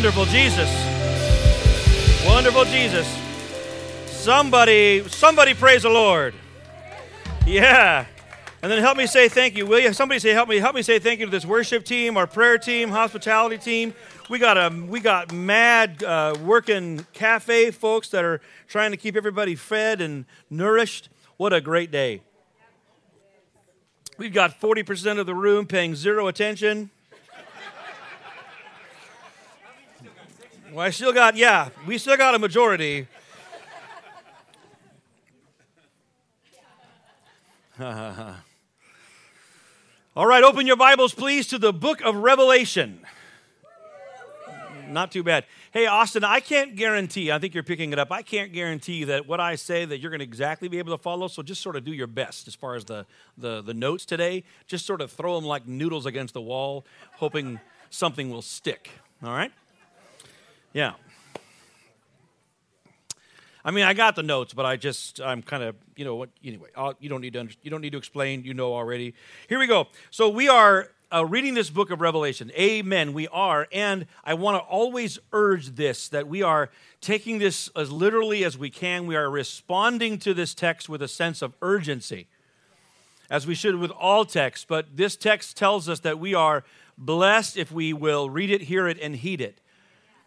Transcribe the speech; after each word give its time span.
Wonderful 0.00 0.24
Jesus. 0.24 2.26
Wonderful 2.26 2.64
Jesus. 2.64 3.06
Somebody, 4.06 5.06
somebody 5.06 5.52
praise 5.52 5.82
the 5.82 5.90
Lord. 5.90 6.32
Yeah. 7.46 8.06
And 8.62 8.72
then 8.72 8.80
help 8.80 8.96
me 8.96 9.06
say 9.06 9.28
thank 9.28 9.58
you, 9.58 9.66
will 9.66 9.78
you? 9.78 9.92
Somebody 9.92 10.18
say 10.18 10.30
help 10.30 10.48
me, 10.48 10.56
help 10.56 10.74
me 10.74 10.80
say 10.80 11.00
thank 11.00 11.20
you 11.20 11.26
to 11.26 11.30
this 11.30 11.44
worship 11.44 11.84
team, 11.84 12.16
our 12.16 12.26
prayer 12.26 12.56
team, 12.56 12.88
hospitality 12.88 13.58
team. 13.58 13.92
We 14.30 14.38
got 14.38 14.56
a 14.56 14.74
we 14.74 15.00
got 15.00 15.34
mad 15.34 16.02
uh, 16.02 16.34
working 16.42 17.04
cafe 17.12 17.70
folks 17.70 18.08
that 18.08 18.24
are 18.24 18.40
trying 18.68 18.92
to 18.92 18.96
keep 18.96 19.16
everybody 19.16 19.54
fed 19.54 20.00
and 20.00 20.24
nourished. 20.48 21.10
What 21.36 21.52
a 21.52 21.60
great 21.60 21.90
day. 21.90 22.22
We've 24.16 24.32
got 24.32 24.58
40% 24.58 25.18
of 25.18 25.26
the 25.26 25.34
room 25.34 25.66
paying 25.66 25.94
zero 25.94 26.26
attention. 26.26 26.88
Well, 30.72 30.86
I 30.86 30.90
still 30.90 31.12
got, 31.12 31.36
yeah, 31.36 31.70
we 31.84 31.98
still 31.98 32.16
got 32.16 32.36
a 32.36 32.38
majority. 32.38 33.08
All 37.80 38.36
right, 40.26 40.44
open 40.44 40.68
your 40.68 40.76
Bibles, 40.76 41.12
please, 41.12 41.48
to 41.48 41.58
the 41.58 41.72
book 41.72 42.00
of 42.02 42.14
Revelation. 42.14 43.00
Not 44.88 45.10
too 45.10 45.24
bad. 45.24 45.44
Hey, 45.72 45.86
Austin, 45.86 46.22
I 46.22 46.38
can't 46.38 46.76
guarantee, 46.76 47.32
I 47.32 47.40
think 47.40 47.52
you're 47.52 47.64
picking 47.64 47.92
it 47.92 47.98
up, 47.98 48.12
I 48.12 48.22
can't 48.22 48.52
guarantee 48.52 49.02
that 49.04 49.26
what 49.26 49.40
I 49.40 49.56
say 49.56 49.84
that 49.84 49.98
you're 49.98 50.10
going 50.10 50.20
to 50.20 50.24
exactly 50.24 50.68
be 50.68 50.78
able 50.78 50.96
to 50.96 51.02
follow, 51.02 51.26
so 51.26 51.42
just 51.42 51.62
sort 51.62 51.74
of 51.74 51.84
do 51.84 51.92
your 51.92 52.06
best 52.06 52.46
as 52.46 52.54
far 52.54 52.76
as 52.76 52.84
the, 52.84 53.06
the, 53.36 53.60
the 53.60 53.74
notes 53.74 54.04
today. 54.04 54.44
Just 54.68 54.86
sort 54.86 55.00
of 55.00 55.10
throw 55.10 55.34
them 55.34 55.44
like 55.44 55.66
noodles 55.66 56.06
against 56.06 56.32
the 56.34 56.40
wall, 56.40 56.84
hoping 57.14 57.58
something 57.88 58.30
will 58.30 58.42
stick. 58.42 58.90
All 59.24 59.32
right? 59.32 59.50
Yeah. 60.72 60.92
I 63.64 63.72
mean, 63.72 63.84
I 63.84 63.92
got 63.92 64.16
the 64.16 64.22
notes, 64.22 64.54
but 64.54 64.64
I 64.64 64.76
just 64.76 65.20
I'm 65.20 65.42
kind 65.42 65.62
of 65.62 65.76
you 65.96 66.04
know 66.04 66.16
what 66.16 66.30
anyway. 66.44 66.70
I'll, 66.76 66.94
you 66.98 67.08
don't 67.08 67.20
need 67.20 67.34
to 67.34 67.40
under, 67.40 67.52
you 67.62 67.70
don't 67.70 67.80
need 67.80 67.92
to 67.92 67.98
explain. 67.98 68.44
You 68.44 68.54
know 68.54 68.72
already. 68.72 69.14
Here 69.48 69.58
we 69.58 69.66
go. 69.66 69.88
So 70.10 70.28
we 70.28 70.48
are 70.48 70.88
uh, 71.12 71.26
reading 71.26 71.54
this 71.54 71.70
book 71.70 71.90
of 71.90 72.00
Revelation. 72.00 72.50
Amen. 72.52 73.12
We 73.12 73.28
are, 73.28 73.66
and 73.72 74.06
I 74.24 74.34
want 74.34 74.56
to 74.56 74.60
always 74.60 75.18
urge 75.32 75.70
this 75.70 76.08
that 76.08 76.28
we 76.28 76.42
are 76.42 76.70
taking 77.00 77.38
this 77.38 77.68
as 77.76 77.90
literally 77.90 78.44
as 78.44 78.56
we 78.56 78.70
can. 78.70 79.06
We 79.06 79.16
are 79.16 79.28
responding 79.28 80.18
to 80.20 80.32
this 80.32 80.54
text 80.54 80.88
with 80.88 81.02
a 81.02 81.08
sense 81.08 81.42
of 81.42 81.52
urgency, 81.60 82.28
as 83.28 83.46
we 83.46 83.54
should 83.54 83.76
with 83.76 83.90
all 83.90 84.24
texts. 84.24 84.64
But 84.66 84.96
this 84.96 85.16
text 85.16 85.56
tells 85.56 85.88
us 85.88 86.00
that 86.00 86.18
we 86.18 86.32
are 86.32 86.64
blessed 86.96 87.56
if 87.56 87.70
we 87.72 87.92
will 87.92 88.30
read 88.30 88.50
it, 88.50 88.62
hear 88.62 88.88
it, 88.88 88.98
and 89.02 89.16
heed 89.16 89.40
it. 89.40 89.60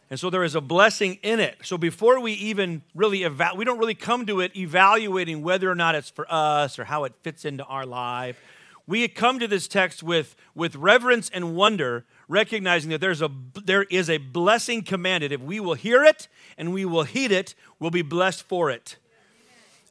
And 0.10 0.20
so 0.20 0.30
there 0.30 0.44
is 0.44 0.54
a 0.54 0.62
blessing 0.62 1.18
in 1.24 1.40
it. 1.40 1.58
So 1.64 1.78
before 1.78 2.20
we 2.20 2.34
even 2.34 2.84
really 2.94 3.24
eva- 3.24 3.54
we 3.56 3.66
don't 3.66 3.80
really 3.80 3.96
come 3.96 4.26
to 4.28 4.42
it 4.42 4.56
evaluating 4.56 5.42
whether 5.42 5.70
or 5.72 5.76
not 5.76 5.96
it's 5.96 6.10
for 6.10 6.28
us 6.30 6.78
or 6.78 6.84
how 6.84 7.06
it 7.06 7.14
fits 7.22 7.46
into 7.46 7.64
our 7.66 7.86
life. 7.86 8.40
We 8.86 9.08
come 9.08 9.40
to 9.40 9.48
this 9.48 9.68
text 9.68 10.04
with, 10.04 10.36
with 10.54 10.76
reverence 10.76 11.30
and 11.30 11.56
wonder, 11.56 12.06
recognizing 12.28 12.90
that 12.92 13.00
there's 13.00 13.22
a, 13.22 13.32
there 13.64 13.84
is 13.84 14.10
a 14.10 14.18
blessing 14.18 14.84
commanded. 14.84 15.32
If 15.32 15.42
we 15.42 15.60
will 15.60 15.74
hear 15.74 16.04
it 16.04 16.28
and 16.58 16.74
we 16.74 16.84
will 16.84 17.04
heed 17.04 17.32
it, 17.32 17.56
we'll 17.80 17.92
be 17.92 18.02
blessed 18.02 18.44
for 18.44 18.70
it. 18.70 18.98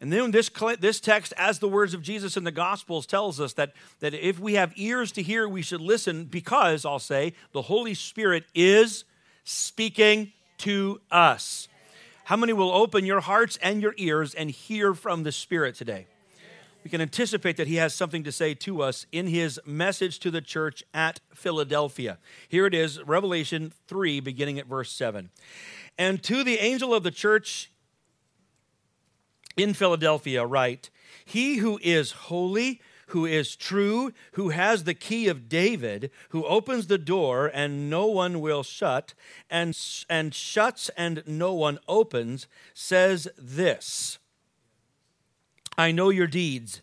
And 0.03 0.13
then 0.13 0.33
this, 0.33 0.51
this 0.81 0.99
text, 0.99 1.33
as 1.37 1.61
the 1.61 1.69
words 1.69 1.95
of 1.95 2.03
Jesus 2.03 2.37
in 2.37 2.43
the 2.43 2.51
Gospels, 2.51 3.07
tells 3.07 3.41
us 3.41 3.53
that, 3.53 3.73
that 4.01 4.13
if 4.15 4.39
we 4.39 4.55
have 4.55 4.73
ears 4.77 5.13
to 5.13 5.23
hear, 5.23 5.49
we 5.49 5.63
should 5.63 5.81
listen 5.81 6.25
because, 6.25 6.85
I'll 6.85 6.99
say, 6.99 7.35
the 7.53 7.63
Holy 7.63 7.95
Spirit 7.95 8.45
is 8.53 9.05
speaking 9.45 10.33
to 10.59 11.01
us. 11.11 11.69
How 12.25 12.37
many 12.37 12.53
will 12.53 12.73
open 12.73 13.05
your 13.05 13.21
hearts 13.21 13.59
and 13.63 13.83
your 13.83 13.95
ears 13.97 14.35
and 14.35 14.51
hear 14.51 14.95
from 14.95 15.25
the 15.25 15.33
Spirit 15.33 15.75
today? 15.75 16.07
We 16.85 16.91
can 16.91 17.01
anticipate 17.01 17.57
that 17.57 17.69
He 17.69 17.77
has 17.77 17.95
something 17.95 18.25
to 18.25 18.33
say 18.33 18.55
to 18.55 18.83
us 18.83 19.07
in 19.13 19.27
His 19.27 19.61
message 19.65 20.19
to 20.21 20.31
the 20.31 20.41
church 20.41 20.83
at 20.93 21.21
Philadelphia. 21.35 22.19
Here 22.49 22.67
it 22.67 22.75
is, 22.75 23.01
Revelation 23.03 23.73
3, 23.87 24.21
beginning 24.21 24.59
at 24.59 24.67
verse 24.67 24.91
7. 24.91 25.31
And 25.99 26.23
to 26.25 26.43
the 26.43 26.59
angel 26.59 26.95
of 26.95 27.03
the 27.03 27.11
church 27.11 27.71
in 29.57 29.75
Philadelphia, 29.75 30.45
write, 30.45 30.91
He 31.25 31.57
who 31.57 31.79
is 31.83 32.13
holy, 32.13 32.81
who 33.13 33.27
is 33.27 33.57
true, 33.57 34.11
who 34.33 34.49
has 34.51 34.85
the 34.85 34.95
key 34.95 35.29
of 35.29 35.47
David, 35.47 36.11
who 36.31 36.47
opens 36.47 36.87
the 36.87 36.97
door 36.97 37.51
and 37.53 37.91
no 37.91 38.07
one 38.07 38.41
will 38.41 38.63
shut, 38.63 39.13
and, 39.51 39.79
and 40.09 40.35
shuts 40.35 40.91
and 40.97 41.23
no 41.27 41.53
one 41.53 41.79
opens, 41.87 42.47
says 42.73 43.29
this 43.37 44.19
I 45.77 45.93
know 45.93 46.09
your 46.09 46.27
deeds. 46.27 46.81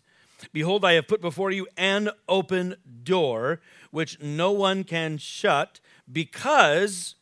Behold, 0.52 0.84
I 0.84 0.92
have 0.92 1.08
put 1.08 1.20
before 1.20 1.50
you 1.50 1.66
an 1.76 2.10
open 2.28 2.76
door, 3.02 3.60
which 3.90 4.20
no 4.20 4.52
one 4.52 4.84
can 4.84 5.18
shut, 5.18 5.80
because. 6.10 7.16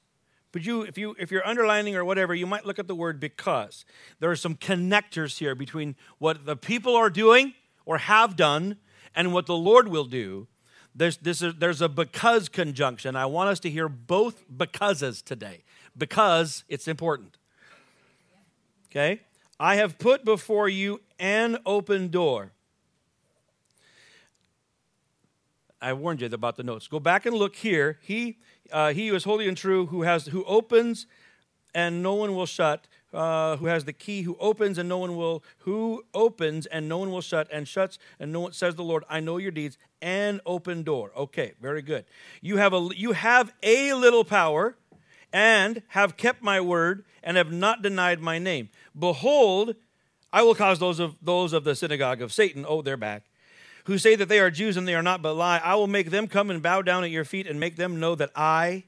But 0.51 0.65
you, 0.65 0.83
if 0.83 0.97
you 0.97 1.15
if 1.19 1.31
you're 1.31 1.47
underlining 1.47 1.95
or 1.95 2.05
whatever, 2.05 2.35
you 2.35 2.47
might 2.47 2.65
look 2.65 2.79
at 2.79 2.89
the 2.89 2.95
word 2.95 3.21
because. 3.21 3.85
There 4.19 4.31
are 4.31 4.37
some 4.37 4.55
connectors 4.55 5.39
here 5.39 5.55
between 5.55 5.97
what 6.19 6.47
the 6.47 6.57
people 6.57 6.95
are 6.97 7.11
doing 7.11 7.55
or 7.85 7.99
have 7.99 8.37
done 8.37 8.77
and 9.15 9.33
what 9.33 9.47
the 9.47 9.57
Lord 9.57 9.89
will 9.89 10.05
do, 10.05 10.47
there's, 10.95 11.17
this, 11.19 11.43
there's 11.59 11.81
a 11.81 11.89
because 11.89 12.49
conjunction. 12.49 13.17
I 13.17 13.27
want 13.27 13.51
us 13.51 13.61
to 13.61 13.71
hear 13.71 13.89
both 13.89 14.45
becauses 14.55 15.23
today 15.23 15.63
because 15.97 16.65
it's 16.69 16.89
important. 16.89 17.39
Okay? 18.91 19.21
I 19.61 19.77
have 19.77 19.99
put 19.99 20.25
before 20.25 20.69
you 20.69 21.01
an 21.19 21.59
open 21.67 22.09
door. 22.09 22.53
I 25.81 25.93
warned 25.93 26.21
you 26.21 26.27
about 26.27 26.57
the 26.57 26.63
notes. 26.63 26.89
Go 26.89 26.99
back 26.99 27.27
and 27.27 27.37
look 27.37 27.55
here. 27.57 27.99
He, 28.03 28.39
uh, 28.73 28.93
he 28.93 29.09
who 29.09 29.15
is 29.15 29.25
holy 29.25 29.47
and 29.47 29.57
true, 29.57 29.87
who 29.87 30.03
has 30.03 30.27
who 30.27 30.45
opens 30.45 31.07
and 31.75 32.03
no 32.03 32.15
one 32.15 32.35
will 32.35 32.47
shut, 32.47 32.89
uh, 33.13 33.57
who 33.57 33.67
has 33.67 33.85
the 33.85 33.93
key, 33.93 34.23
who 34.23 34.37
opens 34.39 34.79
and 34.79 34.89
no 34.89 34.99
one 34.99 35.17
will, 35.17 35.43
who 35.59 36.05
opens 36.15 36.67
and 36.67 36.89
no 36.89 36.99
one 36.99 37.11
will 37.11 37.21
shut, 37.21 37.49
and 37.51 37.67
shuts 37.67 37.99
and 38.21 38.33
no 38.33 38.41
one 38.41 38.53
says 38.53 38.75
the 38.75 38.85
Lord, 38.85 39.05
I 39.09 39.21
know 39.21 39.39
your 39.39 39.51
deeds, 39.51 39.79
an 40.03 40.41
open 40.45 40.83
door. 40.83 41.11
Okay, 41.17 41.55
very 41.61 41.83
good. 41.83 42.05
You 42.41 42.59
have 42.59 42.73
a 42.73 42.89
you 42.95 43.13
have 43.13 43.53
a 43.63 43.95
little 43.95 44.25
power, 44.25 44.77
and 45.33 45.83
have 45.89 46.17
kept 46.17 46.43
my 46.43 46.61
word, 46.61 47.05
and 47.23 47.37
have 47.37 47.53
not 47.53 47.83
denied 47.83 48.21
my 48.21 48.39
name. 48.39 48.69
Behold, 48.99 49.75
I 50.33 50.43
will 50.43 50.55
cause 50.55 50.79
those 50.79 50.99
of 50.99 51.17
those 51.23 51.53
of 51.53 51.65
the 51.65 51.75
synagogue 51.75 52.23
of 52.23 52.33
Satan, 52.33 52.65
oh, 52.69 52.83
they're 52.83 52.97
back, 52.97 53.25
who 53.85 53.99
say 53.99 54.15
that 54.17 54.29
they 54.29 54.39
are 54.39 54.51
Jews 54.51 54.77
and 54.77 54.87
they 54.87 54.95
are 54.95 55.03
not 55.03 55.23
but 55.23 55.35
lie. 55.35 55.61
I 55.65 55.75
will 55.75 55.87
make 55.87 56.11
them 56.11 56.29
come 56.29 56.51
and 56.51 56.63
bow 56.63 56.83
down 56.83 57.05
at 57.05 57.11
your 57.11 57.25
feet 57.25 57.47
and 57.47 57.59
make 57.59 57.77
them 57.77 57.99
know 57.99 58.15
that 58.15 58.31
I 58.37 58.85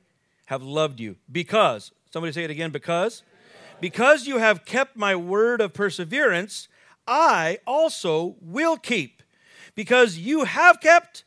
have 0.47 0.62
loved 0.62 1.00
you. 1.00 1.16
Because, 1.31 1.92
somebody 2.10 2.32
say 2.32 2.44
it 2.44 2.50
again, 2.50 2.70
because 2.70 3.22
because 3.81 4.27
you 4.27 4.39
have 4.39 4.65
kept 4.65 4.97
my 4.97 5.17
word 5.17 5.61
of 5.61 5.73
perseverance, 5.73 6.69
I 7.07 7.59
also 7.67 8.37
will 8.41 8.77
keep. 8.77 9.23
Because 9.75 10.19
you 10.19 10.45
have 10.45 10.81
kept, 10.81 11.25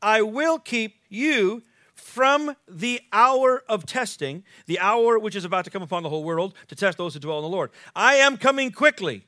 I 0.00 0.22
will 0.22 0.58
keep 0.58 0.96
you 1.08 1.62
from 1.94 2.56
the 2.68 3.00
hour 3.12 3.62
of 3.68 3.84
testing, 3.84 4.44
the 4.66 4.78
hour 4.78 5.18
which 5.18 5.34
is 5.34 5.44
about 5.44 5.64
to 5.64 5.70
come 5.70 5.82
upon 5.82 6.02
the 6.02 6.08
whole 6.08 6.24
world 6.24 6.54
to 6.68 6.76
test 6.76 6.98
those 6.98 7.14
who 7.14 7.20
dwell 7.20 7.38
in 7.38 7.42
the 7.42 7.48
Lord. 7.48 7.70
I 7.94 8.14
am 8.14 8.36
coming 8.36 8.70
quickly. 8.70 9.26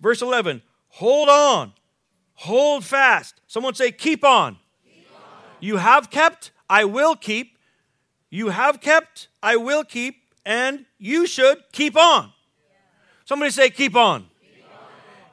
Verse 0.00 0.22
11, 0.22 0.62
hold 0.88 1.28
on, 1.28 1.72
hold 2.34 2.84
fast. 2.84 3.40
Someone 3.46 3.74
say, 3.74 3.90
keep 3.92 4.24
on. 4.24 4.56
keep 4.84 5.08
on. 5.14 5.22
You 5.60 5.76
have 5.76 6.10
kept, 6.10 6.52
I 6.68 6.84
will 6.84 7.16
keep. 7.16 7.58
You 8.30 8.48
have 8.48 8.80
kept, 8.80 9.28
I 9.42 9.56
will 9.56 9.84
keep 9.84 10.20
and 10.44 10.84
you 10.98 11.26
should 11.26 11.58
keep 11.72 11.96
on. 11.96 12.32
Somebody 13.24 13.50
say, 13.50 13.70
keep 13.70 13.94
on. 13.94 14.26
keep 14.40 14.64
on. 14.72 14.78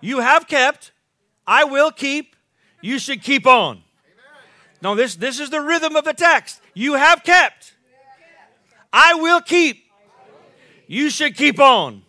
You 0.01 0.19
have 0.19 0.47
kept, 0.47 0.91
I 1.45 1.63
will 1.63 1.91
keep, 1.91 2.35
you 2.81 2.99
should 2.99 3.23
keep 3.23 3.47
on. 3.47 3.81
Now, 4.81 4.93
this, 4.93 5.15
this 5.15 5.39
is 5.39 5.49
the 5.49 5.61
rhythm 5.61 5.95
of 5.95 6.05
the 6.05 6.13
text. 6.13 6.61
You 6.75 6.93
have 6.93 7.23
kept, 7.23 7.73
I 8.93 9.15
will 9.15 9.41
keep, 9.41 9.83
you 10.85 11.09
should 11.09 11.35
keep 11.35 11.59
on. 11.59 12.03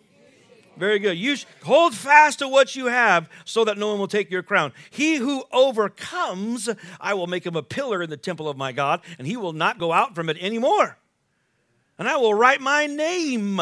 Very 0.77 0.99
good. 0.99 1.17
You 1.17 1.35
hold 1.63 1.93
fast 1.93 2.39
to 2.39 2.47
what 2.47 2.75
you 2.75 2.85
have 2.85 3.27
so 3.43 3.65
that 3.65 3.77
no 3.77 3.89
one 3.89 3.99
will 3.99 4.07
take 4.07 4.31
your 4.31 4.43
crown. 4.43 4.71
He 4.91 5.15
who 5.15 5.43
overcomes, 5.51 6.69
I 7.01 7.15
will 7.15 7.27
make 7.27 7.45
him 7.45 7.57
a 7.57 7.63
pillar 7.63 8.01
in 8.01 8.09
the 8.09 8.15
temple 8.15 8.47
of 8.47 8.55
my 8.55 8.71
God, 8.71 9.01
and 9.17 9.27
he 9.27 9.35
will 9.35 9.51
not 9.51 9.77
go 9.77 9.91
out 9.91 10.15
from 10.15 10.29
it 10.29 10.37
anymore 10.39 10.98
and 11.99 12.07
I 12.07 12.15
will 12.17 12.33
write 12.33 12.61
my 12.61 12.87
name. 12.87 13.61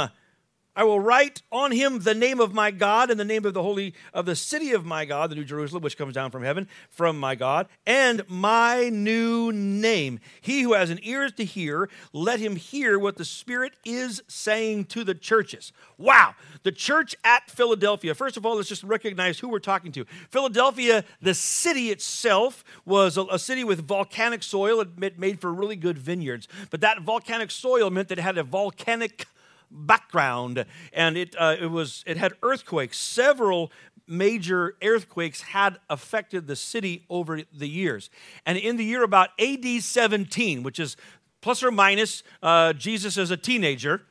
I 0.77 0.83
will 0.83 1.00
write 1.00 1.41
on 1.51 1.71
him 1.71 2.01
the 2.01 2.13
name 2.13 2.39
of 2.39 2.53
my 2.53 2.69
God 2.69 3.09
and 3.09 3.19
the 3.19 3.25
name 3.25 3.45
of 3.45 3.56
the 3.56 3.63
holy 3.63 3.95
of 4.13 4.27
the 4.27 4.35
city 4.35 4.74
of 4.74 4.85
my 4.85 5.06
God, 5.06 5.31
the 5.31 5.35
New 5.35 5.44
Jerusalem, 5.44 5.81
which 5.81 5.97
comes 5.97 6.13
down 6.13 6.29
from 6.29 6.44
heaven, 6.44 6.68
from 6.91 7.19
my 7.19 7.33
God, 7.33 7.68
and 7.88 8.21
my 8.29 8.89
new 8.89 9.51
name. 9.51 10.19
He 10.39 10.62
who 10.62 10.74
has 10.74 10.91
an 10.91 11.00
ear 11.01 11.31
to 11.31 11.44
hear, 11.44 11.89
let 12.13 12.39
him 12.39 12.56
hear 12.56 13.00
what 13.00 13.18
the 13.18 13.25
Spirit 13.25 13.74
is 13.83 14.21
saying 14.27 14.85
to 14.85 15.03
the 15.03 15.15
churches. 15.15 15.74
Wow, 15.97 16.35
the 16.62 16.71
church 16.71 17.15
at 17.23 17.50
Philadelphia. 17.50 18.13
First 18.13 18.38
of 18.38 18.45
all, 18.45 18.57
let's 18.57 18.69
just 18.69 18.83
recognize 18.83 19.39
who 19.39 19.50
we're 19.50 19.57
talking 19.57 19.91
to. 19.94 20.06
Philadelphia, 20.30 21.03
the 21.19 21.33
city 21.33 21.89
itself, 21.89 22.63
was 22.85 23.18
a, 23.18 23.23
a 23.31 23.39
city 23.39 23.63
with 23.63 23.88
volcanic 23.88 24.44
soil. 24.44 24.81
It 24.81 25.18
made 25.18 25.41
for 25.41 25.51
really 25.51 25.75
good 25.75 25.97
vineyards, 25.97 26.47
but 26.69 26.81
that 26.81 27.01
volcanic 27.01 27.50
soil 27.50 27.89
meant 27.89 28.09
that 28.09 28.19
it 28.19 28.21
had 28.21 28.38
a 28.38 28.44
volcanic 28.44 29.25
background, 29.69 30.65
and 30.93 31.17
it, 31.17 31.35
uh, 31.37 31.55
it, 31.59 31.67
was, 31.67 32.03
it 32.07 32.17
had 32.17 32.33
earthquakes. 32.41 32.97
Several 32.97 33.71
major 34.07 34.75
earthquakes 34.83 35.41
had 35.41 35.77
affected 35.89 36.47
the 36.47 36.55
city 36.55 37.05
over 37.09 37.41
the 37.53 37.67
years. 37.67 38.09
And 38.45 38.57
in 38.57 38.77
the 38.77 38.85
year 38.85 39.03
about 39.03 39.29
AD 39.39 39.65
17, 39.65 40.63
which 40.63 40.79
is 40.79 40.95
plus 41.41 41.63
or 41.63 41.71
minus 41.71 42.23
uh, 42.41 42.73
Jesus 42.73 43.17
as 43.17 43.31
a 43.31 43.37
teenager, 43.37 44.03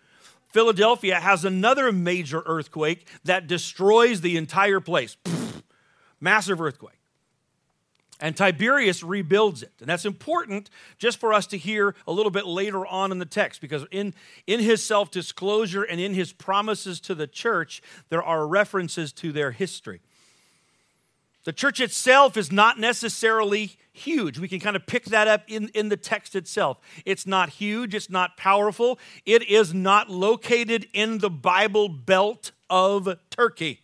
Philadelphia 0.48 1.20
has 1.20 1.44
another 1.44 1.92
major 1.92 2.42
earthquake 2.46 3.08
that 3.24 3.46
destroys 3.46 4.20
the 4.20 4.36
entire 4.36 4.80
place. 4.80 5.16
Massive 6.20 6.60
earthquake. 6.60 6.98
And 8.18 8.34
Tiberius 8.36 9.02
rebuilds 9.02 9.62
it. 9.62 9.72
And 9.80 9.88
that's 9.88 10.06
important 10.06 10.70
just 10.98 11.18
for 11.18 11.34
us 11.34 11.46
to 11.48 11.58
hear 11.58 11.94
a 12.06 12.12
little 12.12 12.30
bit 12.30 12.46
later 12.46 12.86
on 12.86 13.12
in 13.12 13.18
the 13.18 13.26
text, 13.26 13.60
because 13.60 13.84
in, 13.90 14.14
in 14.46 14.60
his 14.60 14.82
self 14.82 15.10
disclosure 15.10 15.82
and 15.82 16.00
in 16.00 16.14
his 16.14 16.32
promises 16.32 16.98
to 17.00 17.14
the 17.14 17.26
church, 17.26 17.82
there 18.08 18.22
are 18.22 18.46
references 18.46 19.12
to 19.14 19.32
their 19.32 19.50
history. 19.50 20.00
The 21.44 21.52
church 21.52 21.78
itself 21.80 22.36
is 22.36 22.50
not 22.50 22.78
necessarily 22.78 23.76
huge. 23.92 24.38
We 24.38 24.48
can 24.48 24.60
kind 24.60 24.74
of 24.74 24.86
pick 24.86 25.04
that 25.06 25.28
up 25.28 25.44
in, 25.46 25.68
in 25.74 25.90
the 25.90 25.96
text 25.96 26.34
itself. 26.34 26.78
It's 27.04 27.26
not 27.26 27.50
huge, 27.50 27.94
it's 27.94 28.10
not 28.10 28.36
powerful, 28.36 28.98
it 29.24 29.48
is 29.48 29.72
not 29.72 30.10
located 30.10 30.88
in 30.92 31.18
the 31.18 31.30
Bible 31.30 31.88
belt 31.88 32.50
of 32.68 33.16
Turkey 33.30 33.82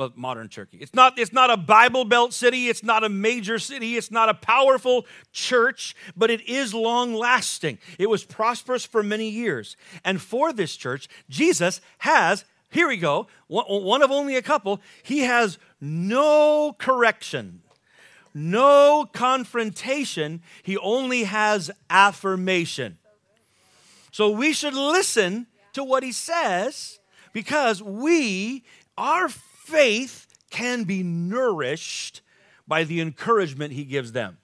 well, 0.00 0.12
modern 0.16 0.48
Turkey. 0.48 0.78
It's 0.80 0.94
not, 0.94 1.18
it's 1.18 1.32
not 1.32 1.50
a 1.50 1.58
Bible 1.58 2.06
Belt 2.06 2.32
city, 2.32 2.68
it's 2.68 2.82
not 2.82 3.04
a 3.04 3.10
major 3.10 3.58
city, 3.58 3.98
it's 3.98 4.10
not 4.10 4.30
a 4.30 4.34
powerful 4.34 5.06
church, 5.30 5.94
but 6.16 6.30
it 6.30 6.48
is 6.48 6.72
long 6.72 7.14
lasting. 7.14 7.78
It 7.98 8.08
was 8.08 8.24
prosperous 8.24 8.86
for 8.86 9.02
many 9.02 9.28
years. 9.28 9.76
And 10.02 10.20
for 10.20 10.54
this 10.54 10.74
church, 10.74 11.06
Jesus 11.28 11.82
has, 11.98 12.46
here 12.70 12.88
we 12.88 12.96
go, 12.96 13.26
one 13.48 14.00
of 14.00 14.10
only 14.10 14.36
a 14.36 14.42
couple, 14.42 14.80
he 15.02 15.20
has 15.20 15.58
no 15.82 16.74
correction, 16.78 17.60
no 18.32 19.06
confrontation, 19.12 20.40
he 20.62 20.78
only 20.78 21.24
has 21.24 21.70
affirmation. 21.90 22.96
So 24.12 24.30
we 24.30 24.54
should 24.54 24.74
listen 24.74 25.46
to 25.74 25.84
what 25.84 26.02
he 26.02 26.12
says 26.12 27.00
because 27.34 27.82
we, 27.82 28.64
our 28.96 29.28
faith 29.70 30.26
can 30.50 30.84
be 30.84 31.02
nourished 31.02 32.22
by 32.66 32.84
the 32.84 33.00
encouragement 33.00 33.72
he 33.72 33.84
gives 33.84 34.12
them. 34.12 34.38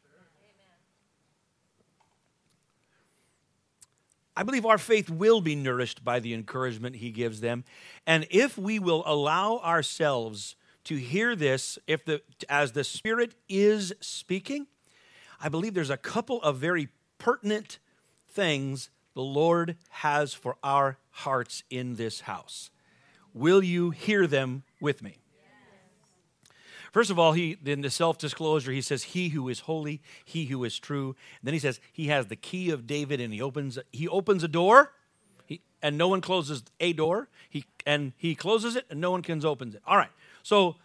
I 4.37 4.43
believe 4.43 4.67
our 4.67 4.79
faith 4.79 5.09
will 5.09 5.41
be 5.41 5.57
nourished 5.57 6.05
by 6.05 6.21
the 6.21 6.35
encouragement 6.35 6.97
he 6.97 7.11
gives 7.11 7.41
them. 7.41 7.65
And 8.07 8.27
if 8.31 8.59
we 8.59 8.79
will 8.79 9.03
allow 9.07 9.59
ourselves 9.59 10.57
to 10.85 10.97
hear 10.97 11.35
this, 11.35 11.79
if 11.87 12.05
the, 12.05 12.21
as 12.49 12.73
the 12.73 12.85
Spirit 12.85 13.35
is 13.49 13.95
speaking, 14.01 14.67
I 15.41 15.49
believe 15.49 15.73
there's 15.73 15.91
a 15.91 15.97
couple 15.97 16.43
of 16.43 16.59
very 16.59 16.89
pertinent 17.19 17.79
things 18.29 18.91
the 19.15 19.23
Lord 19.23 19.77
has 19.89 20.35
for 20.35 20.57
our 20.63 20.99
hearts 21.11 21.65
in 21.71 21.97
this 21.97 22.21
house. 22.21 22.71
Will 23.33 23.65
you 23.65 23.91
hear 23.91 24.27
them 24.27 24.65
with 24.81 25.03
me? 25.03 25.19
First 26.93 27.11
of 27.11 27.19
all, 27.19 27.33
he 27.33 27.59
in 27.65 27.83
the 27.83 27.91
self-disclosure, 27.91 28.73
he 28.73 28.81
says, 28.81 29.03
He 29.03 29.29
who 29.29 29.49
is 29.49 29.61
holy, 29.61 30.01
he 30.25 30.47
who 30.47 30.65
is 30.65 30.79
true. 30.79 31.09
And 31.41 31.47
then 31.47 31.53
he 31.53 31.61
says 31.61 31.79
he 31.93 32.07
has 32.07 32.29
the 32.29 32.37
key 32.37 32.71
of 32.71 32.87
David 32.87 33.21
and 33.21 33.35
he 33.35 33.43
opens 33.43 33.79
he 33.93 34.09
opens 34.09 34.43
a 34.43 34.49
door 34.49 34.93
he, 35.45 35.61
and 35.83 35.99
no 35.99 36.09
one 36.09 36.21
closes 36.21 36.63
a 36.81 36.93
door. 36.93 37.29
He 37.51 37.67
and 37.85 38.13
he 38.17 38.35
closes 38.35 38.77
it 38.77 38.87
and 38.91 39.01
no 39.01 39.11
one 39.11 39.23
can 39.23 39.45
open 39.45 39.75
it. 39.75 39.83
All 39.87 39.97
right. 39.97 40.11
So 40.43 40.77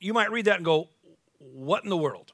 you 0.00 0.12
might 0.12 0.30
read 0.30 0.44
that 0.44 0.56
and 0.56 0.64
go, 0.64 0.88
What 1.38 1.84
in 1.84 1.90
the 1.90 1.96
world? 1.96 2.32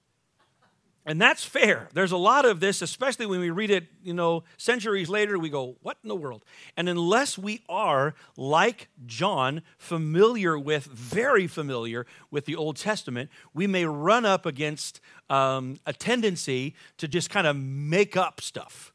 And 1.08 1.18
that's 1.18 1.42
fair. 1.42 1.88
There's 1.94 2.12
a 2.12 2.18
lot 2.18 2.44
of 2.44 2.60
this, 2.60 2.82
especially 2.82 3.24
when 3.24 3.40
we 3.40 3.48
read 3.48 3.70
it, 3.70 3.86
you 4.02 4.12
know, 4.12 4.44
centuries 4.58 5.08
later, 5.08 5.38
we 5.38 5.48
go, 5.48 5.76
what 5.80 5.96
in 6.02 6.08
the 6.10 6.14
world? 6.14 6.44
And 6.76 6.86
unless 6.86 7.38
we 7.38 7.62
are, 7.66 8.14
like 8.36 8.88
John, 9.06 9.62
familiar 9.78 10.58
with, 10.58 10.84
very 10.84 11.46
familiar 11.46 12.04
with 12.30 12.44
the 12.44 12.56
Old 12.56 12.76
Testament, 12.76 13.30
we 13.54 13.66
may 13.66 13.86
run 13.86 14.26
up 14.26 14.44
against 14.44 15.00
um, 15.30 15.80
a 15.86 15.94
tendency 15.94 16.74
to 16.98 17.08
just 17.08 17.30
kind 17.30 17.46
of 17.46 17.56
make 17.56 18.14
up 18.14 18.42
stuff. 18.42 18.92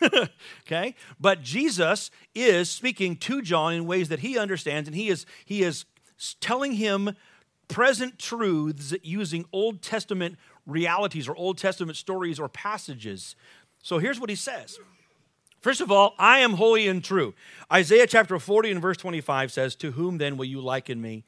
okay? 0.62 0.94
But 1.18 1.42
Jesus 1.42 2.12
is 2.36 2.70
speaking 2.70 3.16
to 3.16 3.42
John 3.42 3.72
in 3.72 3.86
ways 3.86 4.08
that 4.08 4.20
he 4.20 4.38
understands, 4.38 4.88
and 4.88 4.94
he 4.94 5.08
is, 5.08 5.26
he 5.44 5.64
is 5.64 5.84
telling 6.38 6.74
him 6.74 7.16
present 7.66 8.18
truths 8.18 8.94
using 9.02 9.44
Old 9.52 9.82
Testament 9.82 10.36
realities 10.66 11.28
or 11.28 11.36
Old 11.36 11.58
Testament 11.58 11.96
stories 11.96 12.38
or 12.38 12.48
passages. 12.48 13.36
So 13.82 13.98
here's 13.98 14.20
what 14.20 14.30
he 14.30 14.36
says. 14.36 14.78
First 15.60 15.80
of 15.80 15.90
all, 15.90 16.14
I 16.18 16.40
am 16.40 16.54
holy 16.54 16.86
and 16.88 17.02
true. 17.02 17.34
Isaiah 17.72 18.06
chapter 18.06 18.38
40 18.38 18.72
and 18.72 18.82
verse 18.82 18.98
25 18.98 19.50
says, 19.50 19.74
To 19.76 19.92
whom 19.92 20.18
then 20.18 20.36
will 20.36 20.44
you 20.44 20.60
liken 20.60 21.00
me 21.00 21.24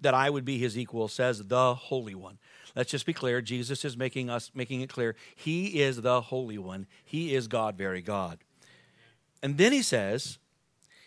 that 0.00 0.14
I 0.14 0.28
would 0.30 0.44
be 0.44 0.58
his 0.58 0.76
equal, 0.76 1.08
says 1.08 1.46
the 1.46 1.74
Holy 1.74 2.14
One. 2.14 2.38
Let's 2.74 2.90
just 2.90 3.06
be 3.06 3.12
clear. 3.12 3.40
Jesus 3.40 3.84
is 3.84 3.96
making 3.96 4.28
us 4.28 4.50
making 4.54 4.80
it 4.80 4.88
clear. 4.88 5.16
He 5.34 5.80
is 5.80 6.02
the 6.02 6.20
Holy 6.20 6.58
One. 6.58 6.86
He 7.04 7.34
is 7.34 7.48
God, 7.48 7.76
very 7.76 8.02
God. 8.02 8.38
And 9.42 9.58
then 9.58 9.72
he 9.72 9.82
says, 9.82 10.38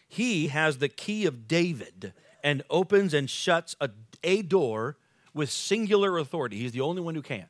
He 0.08 0.48
has 0.48 0.78
the 0.78 0.90
key 0.90 1.26
of 1.26 1.48
David 1.48 2.14
and 2.44 2.64
opens 2.70 3.14
and 3.14 3.30
shuts 3.30 3.76
a, 3.82 3.90
a 4.24 4.42
door 4.42 4.98
with 5.34 5.52
singular 5.52 6.18
authority. 6.18 6.58
He's 6.58 6.72
the 6.72 6.82
only 6.82 7.02
one 7.02 7.16
who 7.16 7.22
can. 7.22 7.46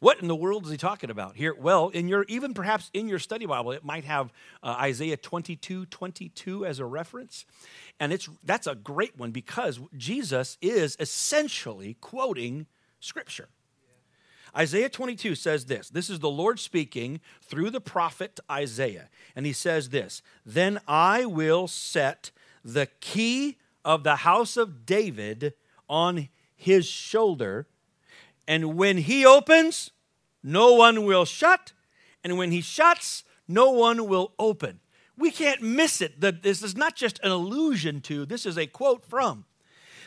What 0.00 0.20
in 0.20 0.28
the 0.28 0.36
world 0.36 0.64
is 0.64 0.70
he 0.70 0.78
talking 0.78 1.10
about 1.10 1.36
here? 1.36 1.54
Well, 1.54 1.90
in 1.90 2.08
your 2.08 2.24
even 2.26 2.54
perhaps 2.54 2.90
in 2.94 3.06
your 3.06 3.18
study 3.18 3.44
Bible, 3.44 3.72
it 3.72 3.84
might 3.84 4.04
have 4.04 4.32
uh, 4.62 4.76
Isaiah 4.80 5.18
22, 5.18 5.86
22 5.86 6.66
as 6.66 6.78
a 6.78 6.86
reference. 6.86 7.44
And 8.00 8.10
it's 8.10 8.28
that's 8.42 8.66
a 8.66 8.74
great 8.74 9.18
one 9.18 9.30
because 9.30 9.78
Jesus 9.96 10.56
is 10.62 10.96
essentially 10.98 11.98
quoting 12.00 12.66
scripture. 12.98 13.48
Isaiah 14.56 14.88
22 14.88 15.34
says 15.34 15.66
this. 15.66 15.90
This 15.90 16.10
is 16.10 16.18
the 16.18 16.30
Lord 16.30 16.58
speaking 16.58 17.20
through 17.42 17.70
the 17.70 17.80
prophet 17.80 18.40
Isaiah. 18.50 19.08
And 19.36 19.46
he 19.46 19.52
says 19.52 19.90
this 19.90 20.22
Then 20.46 20.80
I 20.88 21.26
will 21.26 21.68
set 21.68 22.30
the 22.64 22.88
key 23.00 23.58
of 23.84 24.02
the 24.02 24.16
house 24.16 24.56
of 24.56 24.86
David 24.86 25.52
on 25.88 26.30
his 26.56 26.86
shoulder 26.86 27.66
and 28.46 28.76
when 28.76 28.98
he 28.98 29.24
opens, 29.24 29.90
no 30.42 30.74
one 30.74 31.04
will 31.04 31.24
shut. 31.24 31.72
And 32.22 32.36
when 32.36 32.50
he 32.50 32.60
shuts, 32.60 33.24
no 33.48 33.70
one 33.70 34.08
will 34.08 34.32
open. 34.38 34.80
We 35.16 35.30
can't 35.30 35.62
miss 35.62 36.00
it. 36.00 36.20
That 36.20 36.42
This 36.42 36.62
is 36.62 36.76
not 36.76 36.96
just 36.96 37.20
an 37.22 37.30
allusion 37.30 38.00
to, 38.02 38.26
this 38.26 38.46
is 38.46 38.56
a 38.56 38.66
quote 38.66 39.04
from. 39.04 39.44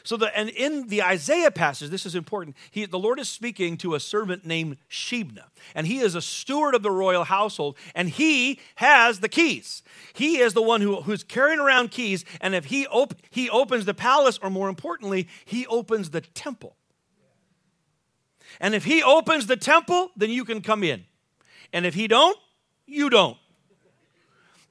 So, 0.05 0.17
the, 0.17 0.37
and 0.37 0.49
in 0.49 0.87
the 0.87 1.01
Isaiah 1.01 1.49
passage, 1.49 1.89
this 1.89 2.05
is 2.05 2.13
important. 2.13 2.57
He, 2.71 2.85
the 2.85 2.99
Lord 2.99 3.21
is 3.21 3.29
speaking 3.29 3.77
to 3.77 3.95
a 3.95 4.01
servant 4.01 4.45
named 4.45 4.75
Shebna, 4.89 5.45
and 5.73 5.87
he 5.87 5.99
is 5.99 6.13
a 6.13 6.21
steward 6.21 6.75
of 6.75 6.83
the 6.83 6.91
royal 6.91 7.23
household, 7.23 7.77
and 7.95 8.09
he 8.09 8.59
has 8.75 9.21
the 9.21 9.29
keys. 9.29 9.81
He 10.11 10.39
is 10.39 10.53
the 10.53 10.61
one 10.61 10.81
who, 10.81 11.01
who's 11.03 11.23
carrying 11.23 11.59
around 11.59 11.91
keys, 11.91 12.25
and 12.41 12.53
if 12.53 12.65
he, 12.65 12.85
op- 12.87 13.15
he 13.29 13.49
opens 13.49 13.85
the 13.85 13.93
palace, 13.93 14.37
or 14.41 14.49
more 14.49 14.67
importantly, 14.67 15.29
he 15.45 15.65
opens 15.67 16.09
the 16.09 16.19
temple. 16.19 16.75
And 18.59 18.75
if 18.75 18.83
he 18.83 19.03
opens 19.03 19.47
the 19.47 19.57
temple, 19.57 20.11
then 20.15 20.29
you 20.29 20.45
can 20.45 20.61
come 20.61 20.83
in. 20.83 21.05
And 21.71 21.85
if 21.85 21.93
he 21.93 22.07
don't, 22.07 22.37
you 22.85 23.09
don't. 23.09 23.37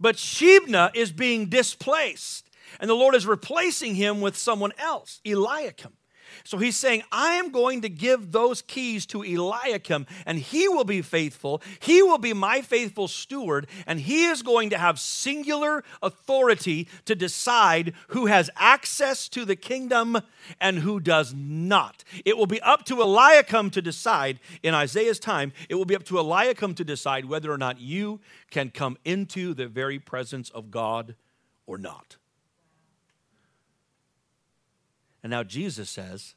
But 0.01 0.17
Shebna 0.17 0.95
is 0.95 1.13
being 1.13 1.47
displaced, 1.47 2.49
and 2.81 2.91
the 2.91 2.95
Lord 2.95 3.15
is 3.15 3.27
replacing 3.27 3.95
him 3.95 4.21
with 4.21 4.37
someone 4.37 4.73
else, 4.79 5.21
Eliakim. 5.25 5.93
So 6.45 6.59
he's 6.59 6.77
saying, 6.77 7.03
I 7.11 7.35
am 7.35 7.51
going 7.51 7.83
to 7.83 7.89
give 7.89 8.33
those 8.33 8.63
keys 8.63 9.07
to 9.07 9.23
Eliakim, 9.23 10.07
and 10.27 10.39
he 10.39 10.69
will 10.69 10.85
be 10.85 11.03
faithful. 11.03 11.63
He 11.81 12.03
will 12.03 12.19
be 12.19 12.33
my 12.33 12.61
faithful 12.63 13.09
steward, 13.09 13.67
and 13.87 14.01
he 14.01 14.27
is 14.27 14.43
going 14.43 14.71
to 14.71 14.79
have 14.79 14.99
singular 14.99 15.85
authority 16.03 16.89
to 17.05 17.15
decide 17.15 17.93
who 18.09 18.27
has 18.27 18.51
access 18.57 19.29
to 19.29 19.45
the 19.45 19.57
kingdom 19.57 20.19
and 20.61 20.79
who 20.79 21.01
does 21.01 21.35
not. 21.35 22.05
It 22.25 22.37
will 22.37 22.47
be 22.47 22.61
up 22.61 22.85
to 22.87 23.01
Eliakim 23.01 23.71
to 23.71 23.83
decide, 23.83 24.41
in 24.63 24.75
Isaiah's 24.75 25.19
time, 25.19 25.53
it 25.69 25.75
will 25.75 25.85
be 25.85 25.97
up 25.97 26.05
to 26.05 26.19
Eliakim 26.19 26.75
to 26.75 26.85
decide 26.85 27.25
whether 27.25 27.53
or 27.53 27.59
not 27.59 27.81
you 27.81 28.21
can 28.51 28.71
come 28.71 28.99
into 29.05 29.55
the 29.55 29.67
very 29.67 29.99
presence 29.99 30.51
of 30.51 30.71
God 30.71 31.15
or 31.67 31.79
not. 31.79 32.17
And 35.23 35.31
now 35.31 35.43
Jesus 35.43 35.89
says, 35.89 36.35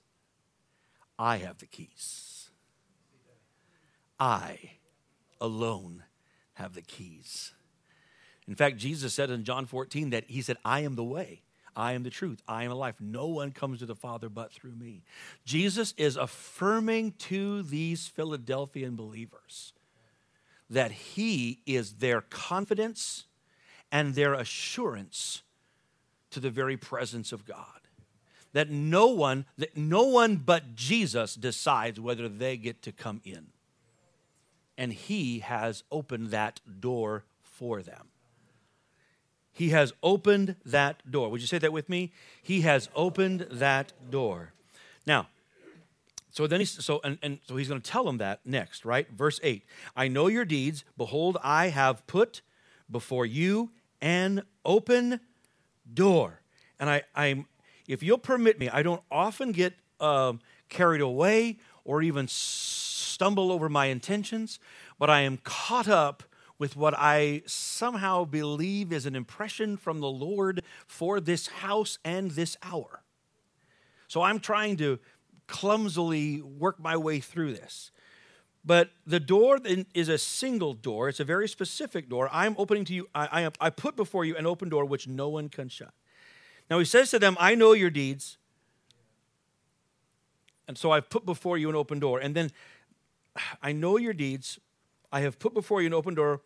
I 1.18 1.38
have 1.38 1.58
the 1.58 1.66
keys. 1.66 2.50
I 4.20 4.72
alone 5.42 6.04
have 6.54 6.74
the 6.74 6.82
keys. 6.82 7.54
In 8.48 8.56
fact, 8.56 8.78
Jesus 8.78 9.14
said 9.14 9.30
in 9.30 9.44
John 9.44 9.66
14 9.66 10.12
that 10.12 10.26
He 10.28 10.42
said, 10.42 10.58
I 10.64 10.82
am 10.82 10.96
the 10.96 11.04
way, 11.04 11.42
I 11.76 11.94
am 11.94 12.04
the 12.04 12.10
truth, 12.10 12.42
I 12.48 12.64
am 12.64 12.70
the 12.70 12.76
life. 12.76 12.96
No 13.00 13.28
one 13.28 13.52
comes 13.52 13.80
to 13.80 13.86
the 13.86 13.96
Father 13.96 14.30
but 14.30 14.54
through 14.54 14.76
me. 14.76 15.04
Jesus 15.46 15.94
is 15.98 16.16
affirming 16.16 17.14
to 17.14 17.64
these 17.64 18.08
Philadelphian 18.08 18.96
believers 18.96 19.74
that 20.70 20.92
He 20.92 21.60
is 21.66 21.96
their 21.96 22.22
confidence 22.22 23.26
and 23.92 24.16
their 24.16 24.34
assurance 24.34 25.42
to 26.32 26.40
the 26.40 26.50
very 26.50 26.78
presence 26.78 27.32
of 27.32 27.46
God 27.46 27.85
that 28.56 28.70
no 28.70 29.08
one 29.08 29.46
that 29.58 29.76
no 29.76 30.04
one 30.04 30.38
but 30.38 30.76
Jesus 30.76 31.36
decides 31.36 32.00
whether 32.00 32.30
they 32.30 32.56
get 32.56 32.82
to 32.84 32.94
come 32.94 33.20
in. 33.26 33.48
And 34.78 34.94
he 34.94 35.40
has 35.40 35.84
opened 35.92 36.32
that 36.32 36.62
door 36.80 37.26
for 37.44 37.82
them. 37.82 38.08
He 39.52 39.70
has 39.70 39.92
opened 40.02 40.56
that 40.66 41.12
door. 41.12 41.30
Would 41.30 41.42
you 41.42 41.48
say 41.48 41.58
that 41.58 41.74
with 41.74 41.90
me? 41.90 42.14
He 42.42 42.62
has 42.62 42.88
opened 42.96 43.46
that 43.52 43.92
door. 44.10 44.54
Now, 45.06 45.28
so 46.32 46.48
then 46.48 46.62
he's 46.62 46.82
so 46.84 47.02
and, 47.04 47.18
and 47.22 47.40
so 47.46 47.58
he's 47.58 47.68
going 47.68 47.82
to 47.82 47.92
tell 47.92 48.06
them 48.06 48.20
that 48.20 48.40
next, 48.46 48.86
right? 48.86 49.10
Verse 49.12 49.38
8. 49.44 49.66
I 49.98 50.08
know 50.08 50.28
your 50.28 50.46
deeds. 50.46 50.86
Behold, 50.98 51.38
I 51.44 51.68
have 51.68 52.08
put 52.08 52.40
before 52.90 53.26
you 53.26 53.72
an 54.00 54.44
open 54.64 55.20
door. 55.94 56.40
And 56.80 56.90
I, 56.90 57.04
I'm 57.14 57.48
if 57.88 58.04
you'll 58.04 58.18
permit 58.18 58.60
me, 58.60 58.70
I 58.70 58.84
don't 58.84 59.02
often 59.12 59.52
get 59.52 59.74
um, 60.00 60.40
carried 60.70 61.02
away 61.02 61.58
or 61.84 62.02
even 62.02 62.28
stumble 62.28 63.52
over 63.52 63.70
my 63.70 63.88
intentions, 63.88 64.60
but 65.00 65.10
I 65.10 65.22
am 65.22 65.38
caught 65.38 65.88
up 65.88 66.24
with 66.58 66.76
what 66.76 66.94
I 66.98 67.44
somehow 67.46 68.26
believe 68.26 68.94
is 68.94 69.06
an 69.06 69.16
impression 69.16 69.78
from 69.78 70.00
the 70.00 70.10
Lord 70.10 70.64
for 70.88 71.20
this 71.20 71.48
house 71.48 72.00
and 72.04 72.32
this 72.32 72.58
hour. 72.64 73.04
So 74.08 74.22
I'm 74.22 74.40
trying 74.40 74.78
to 74.78 75.00
clumsily 75.48 76.42
work 76.42 76.80
my 76.80 76.98
way 76.98 77.20
through 77.20 77.54
this. 77.54 77.92
But 78.64 78.90
the 79.06 79.20
door 79.20 79.60
is 79.94 80.10
a 80.10 80.18
single 80.18 80.74
door. 80.74 81.08
It's 81.08 81.20
a 81.20 81.26
very 81.26 81.48
specific 81.48 82.10
door. 82.10 82.30
I'm 82.32 82.56
opening 82.58 82.84
to 82.86 82.94
you, 82.94 83.08
I, 83.14 83.46
I, 83.46 83.52
I 83.68 83.70
put 83.70 83.96
before 83.96 84.26
you 84.26 84.36
an 84.36 84.48
open 84.48 84.70
door 84.70 84.86
which 84.86 85.08
no 85.08 85.30
one 85.30 85.50
can 85.50 85.70
shut. 85.70 85.94
Now 86.70 86.80
he 86.80 86.86
says 86.86 87.12
to 87.12 87.20
them, 87.20 87.38
I 87.40 87.56
know 87.56 87.74
your 87.74 87.90
deeds. 87.90 88.38
And 90.68 90.78
so 90.78 90.92
I've 90.92 91.10
put 91.10 91.26
before 91.26 91.58
you 91.58 91.70
an 91.70 91.76
open 91.76 92.00
door. 92.00 92.20
And 92.20 92.36
then 92.36 92.52
I 93.62 93.72
know 93.72 93.98
your 93.98 94.14
deeds. 94.14 94.60
I 95.12 95.22
have 95.22 95.38
put 95.40 95.54
before 95.54 95.82
you 95.82 95.88
an 95.88 95.94
open 95.94 96.16
door 96.16 96.42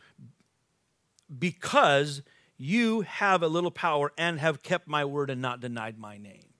because 1.38 2.22
you 2.58 3.02
have 3.02 3.42
a 3.42 3.48
little 3.48 3.72
power 3.72 4.12
and 4.18 4.40
have 4.40 4.62
kept 4.62 4.88
my 4.88 5.06
word 5.06 5.30
and 5.30 5.42
not 5.42 5.62
denied 5.62 5.98
my 5.98 6.18
name. 6.18 6.54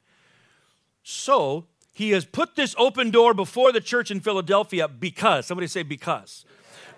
So 1.04 1.66
he 1.92 2.12
has 2.12 2.24
put 2.24 2.56
this 2.56 2.74
open 2.78 3.12
door 3.12 3.34
before 3.34 3.74
the 3.74 3.82
church 3.82 4.10
in 4.10 4.22
Philadelphia 4.22 4.88
because, 4.88 5.46
somebody 5.48 5.68
say 5.68 5.84
because 5.84 6.46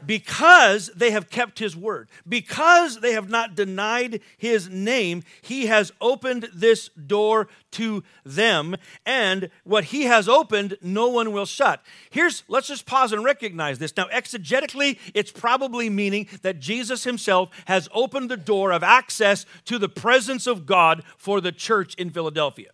because 0.05 0.89
they 0.96 1.12
have 1.12 1.29
kept 1.29 1.60
his 1.60 1.75
word, 1.75 2.10
because 2.27 3.00
they 3.00 3.13
have 3.13 3.29
not 3.29 3.55
denied 3.55 4.22
his 4.38 4.70
name, 4.70 5.24
he 5.41 5.67
has 5.67 5.91
opened 6.01 6.50
this 6.53 6.89
door 6.89 7.48
to 7.72 8.03
them. 8.25 8.75
And 9.05 9.50
what 9.63 9.86
he 9.86 10.03
has 10.03 10.27
opened, 10.27 10.77
no 10.81 11.08
one 11.08 11.31
will 11.31 11.46
shut. 11.46 11.81
Here's, 12.10 12.43
let's 12.48 12.67
just 12.67 12.86
pause 12.86 13.13
and 13.13 13.24
recognize 13.24 13.79
this. 13.79 13.96
Now, 13.96 14.08
exegetically, 14.08 14.98
it's 15.13 15.31
probably 15.31 15.89
meaning 15.89 16.27
that 16.41 16.60
Jesus 16.60 17.03
himself 17.03 17.50
has 17.65 17.88
opened 17.93 18.29
the 18.29 18.38
door 18.38 18.72
of 18.72 18.84
access 18.84 19.46
to 19.65 19.77
the 19.77 19.89
presence 19.89 20.48
of 20.48 20.65
God 20.65 21.03
for 21.17 21.41
the 21.41 21.51
church 21.51 21.96
in 21.96 22.10
Philadelphia. 22.10 22.72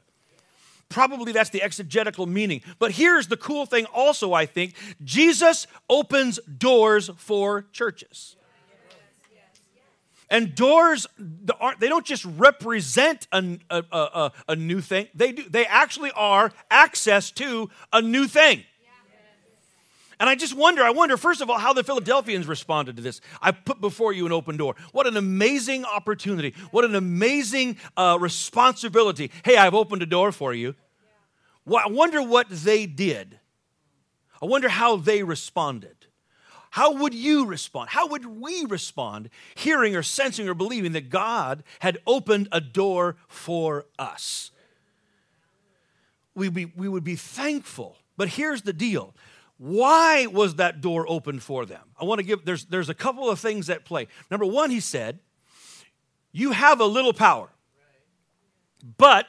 Probably 0.90 1.32
that's 1.32 1.50
the 1.50 1.62
exegetical 1.62 2.26
meaning. 2.26 2.62
But 2.80 2.92
here's 2.92 3.28
the 3.28 3.38
cool 3.38 3.66
thing 3.66 3.86
also, 3.94 4.34
I 4.34 4.46
think 4.46 4.74
Jesus 5.04 5.68
opens 5.90 6.40
doors 6.58 7.10
for 7.18 7.66
churches. 7.72 8.36
And 10.30 10.56
doors, 10.56 11.08
they 11.18 11.88
don't 11.88 12.06
just 12.06 12.26
represent 12.26 13.28
a, 13.32 13.58
a, 13.70 13.84
a, 13.92 14.32
a, 14.50 14.56
new 14.58 14.82
thing, 14.82 15.08
they, 15.16 15.32
do, 15.32 15.44
they 15.50 15.66
actually 15.66 16.12
are 16.12 16.52
access 16.70 17.32
to 17.32 17.70
a 17.94 18.02
new 18.02 18.28
thing. 18.28 18.66
And 20.20 20.28
I 20.28 20.36
just 20.36 20.56
wonder, 20.56 20.84
I 20.84 20.90
wonder, 20.90 21.16
first 21.16 21.42
of 21.42 21.50
all, 21.50 21.60
how 21.60 21.74
the 21.74 21.84
Philadelphians 21.84 22.48
responded 22.48 22.96
to 22.96 23.04
this. 23.04 23.22
I 23.42 23.52
put 23.52 23.80
before 23.80 24.14
you 24.14 24.26
an 24.26 24.32
open 24.32 24.58
door. 24.58 24.76
What 24.92 25.06
an 25.06 25.16
amazing 25.16 25.86
opportunity. 25.86 26.56
What 26.72 26.86
an 26.86 26.96
amazing 26.96 27.78
uh, 27.96 28.18
responsibility. 28.20 29.32
Hey, 29.46 29.58
I've 29.58 29.76
opened 29.76 30.02
a 30.02 30.08
door 30.08 30.32
for 30.32 30.54
you. 30.54 30.74
Well, 31.66 31.84
I 31.86 31.90
wonder 31.90 32.22
what 32.24 32.50
they 32.50 32.88
did. 32.88 33.40
I 34.42 34.46
wonder 34.46 34.70
how 34.70 34.96
they 34.96 35.22
responded. 35.22 35.96
How 36.72 36.94
would 36.94 37.14
you 37.14 37.46
respond? 37.46 37.90
How 37.90 38.08
would 38.08 38.26
we 38.26 38.66
respond 38.66 39.30
hearing 39.56 39.96
or 39.96 40.04
sensing 40.04 40.50
or 40.50 40.54
believing 40.54 40.94
that 40.94 41.10
God 41.10 41.64
had 41.80 42.00
opened 42.06 42.50
a 42.52 42.62
door 42.62 43.18
for 43.28 43.86
us? 43.98 44.52
We'd 46.36 46.54
be, 46.54 46.66
we 46.66 46.88
would 46.88 47.04
be 47.04 47.16
thankful. 47.16 47.98
But 48.16 48.30
here's 48.30 48.64
the 48.64 48.74
deal 48.74 49.16
why 49.58 50.28
was 50.28 50.56
that 50.56 50.82
door 50.82 51.06
open 51.10 51.40
for 51.40 51.66
them? 51.66 51.82
I 52.00 52.06
want 52.06 52.20
to 52.20 52.26
give, 52.26 52.46
there's, 52.46 52.66
there's 52.66 52.90
a 52.90 52.94
couple 52.94 53.30
of 53.30 53.40
things 53.40 53.70
at 53.70 53.86
play. 53.86 54.08
Number 54.30 54.46
one, 54.46 54.70
he 54.70 54.80
said, 54.80 55.20
You 56.32 56.52
have 56.52 56.80
a 56.80 56.86
little 56.86 57.14
power, 57.14 57.50
but 58.98 59.26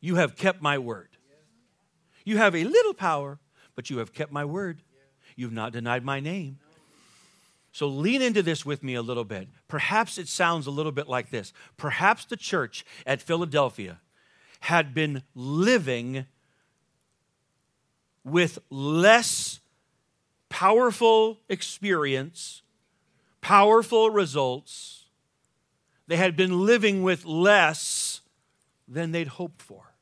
you 0.00 0.16
have 0.16 0.36
kept 0.36 0.62
my 0.62 0.78
word. 0.78 1.08
You 2.24 2.36
have 2.38 2.54
a 2.54 2.64
little 2.64 2.94
power, 2.94 3.38
but 3.74 3.90
you 3.90 3.98
have 3.98 4.12
kept 4.12 4.32
my 4.32 4.44
word. 4.44 4.82
You've 5.36 5.52
not 5.52 5.72
denied 5.72 6.04
my 6.04 6.20
name. 6.20 6.58
So 7.72 7.88
lean 7.88 8.22
into 8.22 8.40
this 8.40 8.64
with 8.64 8.84
me 8.84 8.94
a 8.94 9.02
little 9.02 9.24
bit. 9.24 9.48
Perhaps 9.66 10.16
it 10.16 10.28
sounds 10.28 10.68
a 10.68 10.70
little 10.70 10.92
bit 10.92 11.08
like 11.08 11.30
this. 11.30 11.52
Perhaps 11.76 12.26
the 12.26 12.36
church 12.36 12.84
at 13.04 13.20
Philadelphia 13.20 14.00
had 14.60 14.94
been 14.94 15.24
living 15.34 16.26
with 18.24 18.58
less 18.70 19.60
powerful 20.48 21.38
experience, 21.48 22.62
powerful 23.40 24.10
results. 24.10 25.06
They 26.06 26.16
had 26.16 26.36
been 26.36 26.64
living 26.64 27.02
with 27.02 27.24
less 27.24 28.20
than 28.88 29.12
they'd 29.12 29.28
hoped 29.28 29.62
for. 29.62 29.94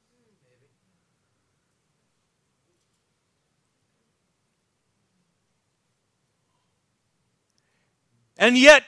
And 8.38 8.58
yet, 8.58 8.82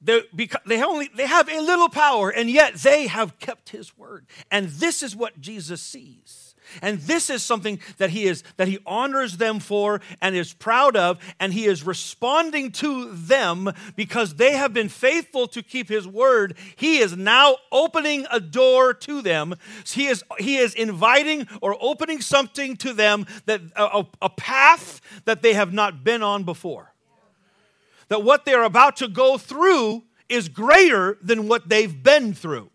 they, 0.00 0.22
they, 0.64 0.82
only, 0.82 1.10
they 1.14 1.26
have 1.26 1.48
a 1.48 1.60
little 1.60 1.90
power, 1.90 2.30
and 2.30 2.48
yet 2.48 2.74
they 2.74 3.06
have 3.06 3.38
kept 3.38 3.68
his 3.68 3.98
word. 3.98 4.26
And 4.50 4.68
this 4.68 5.02
is 5.02 5.14
what 5.14 5.40
Jesus 5.40 5.82
sees. 5.82 6.54
And 6.82 6.98
this 7.00 7.30
is 7.30 7.42
something 7.42 7.80
that 7.98 8.10
he 8.10 8.24
is 8.24 8.42
that 8.56 8.68
he 8.68 8.78
honors 8.86 9.36
them 9.36 9.60
for 9.60 10.00
and 10.20 10.34
is 10.34 10.52
proud 10.52 10.96
of 10.96 11.18
and 11.40 11.52
he 11.52 11.66
is 11.66 11.84
responding 11.84 12.72
to 12.72 13.12
them 13.12 13.72
because 13.94 14.34
they 14.34 14.52
have 14.52 14.72
been 14.72 14.88
faithful 14.88 15.46
to 15.48 15.62
keep 15.62 15.88
his 15.88 16.06
word. 16.06 16.56
He 16.76 16.98
is 16.98 17.16
now 17.16 17.56
opening 17.72 18.26
a 18.30 18.40
door 18.40 18.94
to 18.94 19.22
them. 19.22 19.54
He 19.86 20.06
is 20.06 20.24
he 20.38 20.56
is 20.56 20.74
inviting 20.74 21.48
or 21.60 21.76
opening 21.80 22.20
something 22.20 22.76
to 22.78 22.92
them 22.92 23.26
that 23.46 23.60
a, 23.76 24.04
a 24.22 24.30
path 24.30 25.00
that 25.24 25.42
they 25.42 25.54
have 25.54 25.72
not 25.72 26.04
been 26.04 26.22
on 26.22 26.44
before 26.44 26.92
that 28.08 28.22
what 28.22 28.44
they're 28.44 28.62
about 28.62 28.96
to 28.96 29.08
go 29.08 29.38
through 29.38 30.04
is 30.28 30.48
greater 30.48 31.18
than 31.22 31.48
what 31.48 31.68
they've 31.68 32.02
been 32.02 32.34
through. 32.34 32.70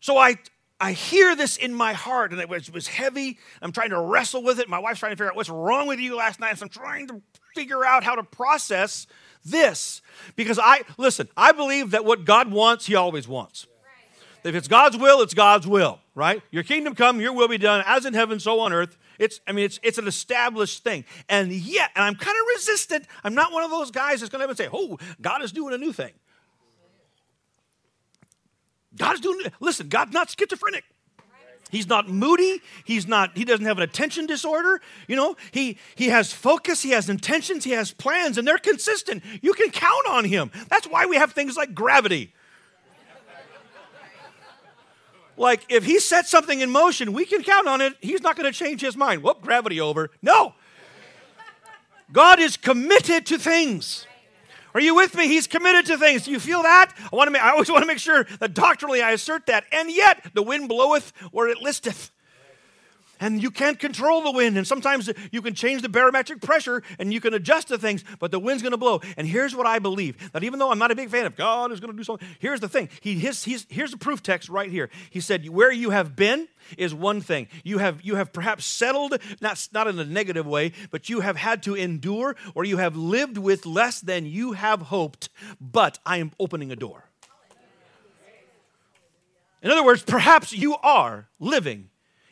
So 0.00 0.16
I, 0.16 0.36
I 0.82 0.92
hear 0.92 1.36
this 1.36 1.56
in 1.58 1.72
my 1.72 1.92
heart, 1.92 2.32
and 2.32 2.40
it 2.40 2.48
was, 2.48 2.68
was 2.68 2.88
heavy. 2.88 3.38
I'm 3.62 3.70
trying 3.70 3.90
to 3.90 4.00
wrestle 4.00 4.42
with 4.42 4.58
it. 4.58 4.68
My 4.68 4.80
wife's 4.80 4.98
trying 4.98 5.12
to 5.12 5.16
figure 5.16 5.30
out 5.30 5.36
what's 5.36 5.48
wrong 5.48 5.86
with 5.86 6.00
you 6.00 6.16
last 6.16 6.40
night. 6.40 6.58
So 6.58 6.64
I'm 6.64 6.70
trying 6.70 7.06
to 7.06 7.22
figure 7.54 7.84
out 7.84 8.02
how 8.02 8.16
to 8.16 8.24
process 8.24 9.06
this. 9.44 10.02
Because 10.34 10.58
I, 10.60 10.80
listen, 10.98 11.28
I 11.36 11.52
believe 11.52 11.92
that 11.92 12.04
what 12.04 12.24
God 12.24 12.50
wants, 12.50 12.86
He 12.86 12.96
always 12.96 13.28
wants. 13.28 13.68
If 14.42 14.56
it's 14.56 14.66
God's 14.66 14.96
will, 14.98 15.22
it's 15.22 15.34
God's 15.34 15.68
will, 15.68 16.00
right? 16.16 16.42
Your 16.50 16.64
kingdom 16.64 16.96
come, 16.96 17.20
your 17.20 17.32
will 17.32 17.46
be 17.46 17.58
done, 17.58 17.84
as 17.86 18.04
in 18.04 18.12
heaven, 18.12 18.40
so 18.40 18.58
on 18.58 18.72
earth. 18.72 18.98
It's, 19.20 19.38
I 19.46 19.52
mean, 19.52 19.66
it's, 19.66 19.78
it's 19.84 19.98
an 19.98 20.08
established 20.08 20.82
thing. 20.82 21.04
And 21.28 21.52
yet, 21.52 21.92
and 21.94 22.04
I'm 22.04 22.16
kind 22.16 22.36
of 22.36 22.44
resistant. 22.56 23.06
I'm 23.22 23.34
not 23.34 23.52
one 23.52 23.62
of 23.62 23.70
those 23.70 23.92
guys 23.92 24.18
that's 24.18 24.30
going 24.30 24.40
to 24.40 24.44
ever 24.44 24.56
say, 24.56 24.68
oh, 24.72 24.98
God 25.20 25.42
is 25.42 25.52
doing 25.52 25.74
a 25.74 25.78
new 25.78 25.92
thing. 25.92 26.10
God 28.96 29.14
is 29.14 29.20
doing, 29.20 29.40
listen, 29.60 29.88
God's 29.88 30.12
not 30.12 30.30
schizophrenic. 30.30 30.84
He's 31.70 31.88
not 31.88 32.06
moody. 32.06 32.60
He's 32.84 33.08
not, 33.08 33.36
he 33.36 33.46
doesn't 33.46 33.64
have 33.64 33.78
an 33.78 33.82
attention 33.82 34.26
disorder. 34.26 34.82
You 35.08 35.16
know, 35.16 35.36
he, 35.52 35.78
he 35.94 36.08
has 36.10 36.30
focus, 36.30 36.82
he 36.82 36.90
has 36.90 37.08
intentions, 37.08 37.64
he 37.64 37.70
has 37.70 37.92
plans, 37.92 38.36
and 38.36 38.46
they're 38.46 38.58
consistent. 38.58 39.22
You 39.40 39.54
can 39.54 39.70
count 39.70 40.06
on 40.10 40.26
him. 40.26 40.50
That's 40.68 40.86
why 40.86 41.06
we 41.06 41.16
have 41.16 41.32
things 41.32 41.56
like 41.56 41.74
gravity. 41.74 42.34
Like, 45.38 45.64
if 45.70 45.84
he 45.84 45.98
sets 45.98 46.30
something 46.30 46.60
in 46.60 46.70
motion, 46.70 47.14
we 47.14 47.24
can 47.24 47.42
count 47.42 47.66
on 47.66 47.80
it. 47.80 47.94
He's 48.00 48.20
not 48.20 48.36
going 48.36 48.52
to 48.52 48.56
change 48.56 48.82
his 48.82 48.94
mind. 48.94 49.22
Whoop, 49.22 49.40
gravity 49.40 49.80
over. 49.80 50.10
No. 50.20 50.54
God 52.12 52.38
is 52.38 52.58
committed 52.58 53.24
to 53.26 53.38
things. 53.38 54.06
Are 54.74 54.80
you 54.80 54.94
with 54.94 55.14
me? 55.16 55.26
He's 55.26 55.46
committed 55.46 55.86
to 55.86 55.98
things. 55.98 56.24
Do 56.24 56.30
you 56.30 56.40
feel 56.40 56.62
that? 56.62 56.94
I 57.12 57.16
want 57.16 57.26
to 57.26 57.32
make, 57.32 57.42
I 57.42 57.50
always 57.50 57.70
want 57.70 57.82
to 57.82 57.86
make 57.86 57.98
sure 57.98 58.24
that 58.38 58.54
doctrinally 58.54 59.02
I 59.02 59.10
assert 59.10 59.46
that. 59.46 59.64
And 59.72 59.90
yet 59.90 60.30
the 60.34 60.42
wind 60.42 60.68
bloweth 60.68 61.12
where 61.32 61.48
it 61.48 61.58
listeth. 61.58 62.11
And 63.22 63.40
you 63.40 63.52
can't 63.52 63.78
control 63.78 64.20
the 64.22 64.32
wind. 64.32 64.58
And 64.58 64.66
sometimes 64.66 65.08
you 65.30 65.40
can 65.42 65.54
change 65.54 65.80
the 65.80 65.88
barometric 65.88 66.40
pressure 66.40 66.82
and 66.98 67.12
you 67.12 67.20
can 67.20 67.34
adjust 67.34 67.68
the 67.68 67.78
things, 67.78 68.02
but 68.18 68.32
the 68.32 68.40
wind's 68.40 68.64
going 68.64 68.72
to 68.72 68.76
blow. 68.76 69.00
And 69.16 69.28
here's 69.28 69.54
what 69.54 69.64
I 69.64 69.78
believe 69.78 70.32
that 70.32 70.42
even 70.42 70.58
though 70.58 70.72
I'm 70.72 70.78
not 70.80 70.90
a 70.90 70.96
big 70.96 71.08
fan 71.08 71.24
of 71.24 71.36
God 71.36 71.70
is 71.70 71.78
going 71.78 71.92
to 71.92 71.96
do 71.96 72.02
something, 72.02 72.26
here's 72.40 72.58
the 72.58 72.68
thing. 72.68 72.88
He, 73.00 73.14
his, 73.14 73.44
he's, 73.44 73.64
here's 73.70 73.92
the 73.92 73.96
proof 73.96 74.24
text 74.24 74.48
right 74.48 74.68
here. 74.68 74.90
He 75.08 75.20
said, 75.20 75.48
Where 75.48 75.70
you 75.70 75.90
have 75.90 76.16
been, 76.16 76.48
is 76.76 76.92
one 76.92 77.20
thing. 77.20 77.46
You 77.62 77.78
have, 77.78 78.02
you 78.02 78.16
have 78.16 78.32
perhaps 78.32 78.64
settled, 78.64 79.16
not, 79.40 79.68
not 79.72 79.86
in 79.86 79.98
a 80.00 80.04
negative 80.04 80.46
way, 80.46 80.72
but 80.90 81.08
you 81.08 81.20
have 81.20 81.36
had 81.36 81.62
to 81.64 81.76
endure 81.76 82.34
or 82.56 82.64
you 82.64 82.78
have 82.78 82.96
lived 82.96 83.38
with 83.38 83.66
less 83.66 84.00
than 84.00 84.26
you 84.26 84.52
have 84.52 84.82
hoped, 84.82 85.28
but 85.60 86.00
I 86.04 86.16
am 86.16 86.32
opening 86.40 86.72
a 86.72 86.76
door. 86.76 87.04
In 89.62 89.70
other 89.70 89.84
words, 89.84 90.02
perhaps 90.02 90.52
you 90.52 90.74
are 90.82 91.28
living 91.38 91.90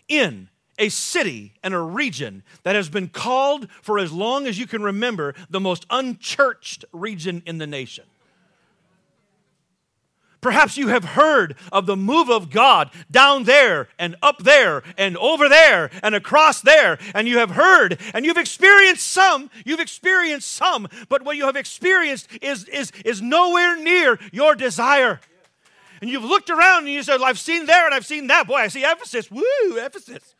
in 0.08 0.48
a 0.80 0.88
city 0.88 1.52
and 1.62 1.74
a 1.74 1.78
region 1.78 2.42
that 2.64 2.74
has 2.74 2.88
been 2.88 3.08
called 3.08 3.70
for 3.82 3.98
as 3.98 4.10
long 4.10 4.46
as 4.46 4.58
you 4.58 4.66
can 4.66 4.82
remember 4.82 5.34
the 5.48 5.60
most 5.60 5.86
unchurched 5.90 6.84
region 6.92 7.42
in 7.46 7.58
the 7.58 7.66
nation. 7.66 8.04
Perhaps 10.40 10.78
you 10.78 10.88
have 10.88 11.04
heard 11.04 11.54
of 11.70 11.84
the 11.84 11.96
move 11.96 12.30
of 12.30 12.50
God 12.50 12.90
down 13.10 13.44
there 13.44 13.88
and 13.98 14.16
up 14.22 14.38
there 14.38 14.82
and 14.96 15.16
over 15.18 15.50
there 15.50 15.90
and 16.02 16.14
across 16.14 16.62
there. 16.62 16.98
And 17.14 17.28
you 17.28 17.38
have 17.38 17.50
heard 17.50 18.00
and 18.14 18.24
you've 18.24 18.38
experienced 18.38 19.06
some. 19.06 19.50
You've 19.66 19.80
experienced 19.80 20.50
some. 20.50 20.88
But 21.10 21.26
what 21.26 21.36
you 21.36 21.44
have 21.44 21.56
experienced 21.56 22.28
is, 22.40 22.64
is, 22.68 22.90
is 23.04 23.20
nowhere 23.20 23.76
near 23.76 24.18
your 24.32 24.54
desire. 24.54 25.20
And 26.00 26.08
you've 26.08 26.24
looked 26.24 26.48
around 26.48 26.84
and 26.84 26.92
you 26.94 27.02
said, 27.02 27.20
I've 27.20 27.38
seen 27.38 27.66
there 27.66 27.84
and 27.84 27.94
I've 27.94 28.06
seen 28.06 28.28
that. 28.28 28.46
Boy, 28.46 28.56
I 28.56 28.68
see 28.68 28.82
Ephesus. 28.82 29.30
Woo, 29.30 29.42
Ephesus. 29.76 30.34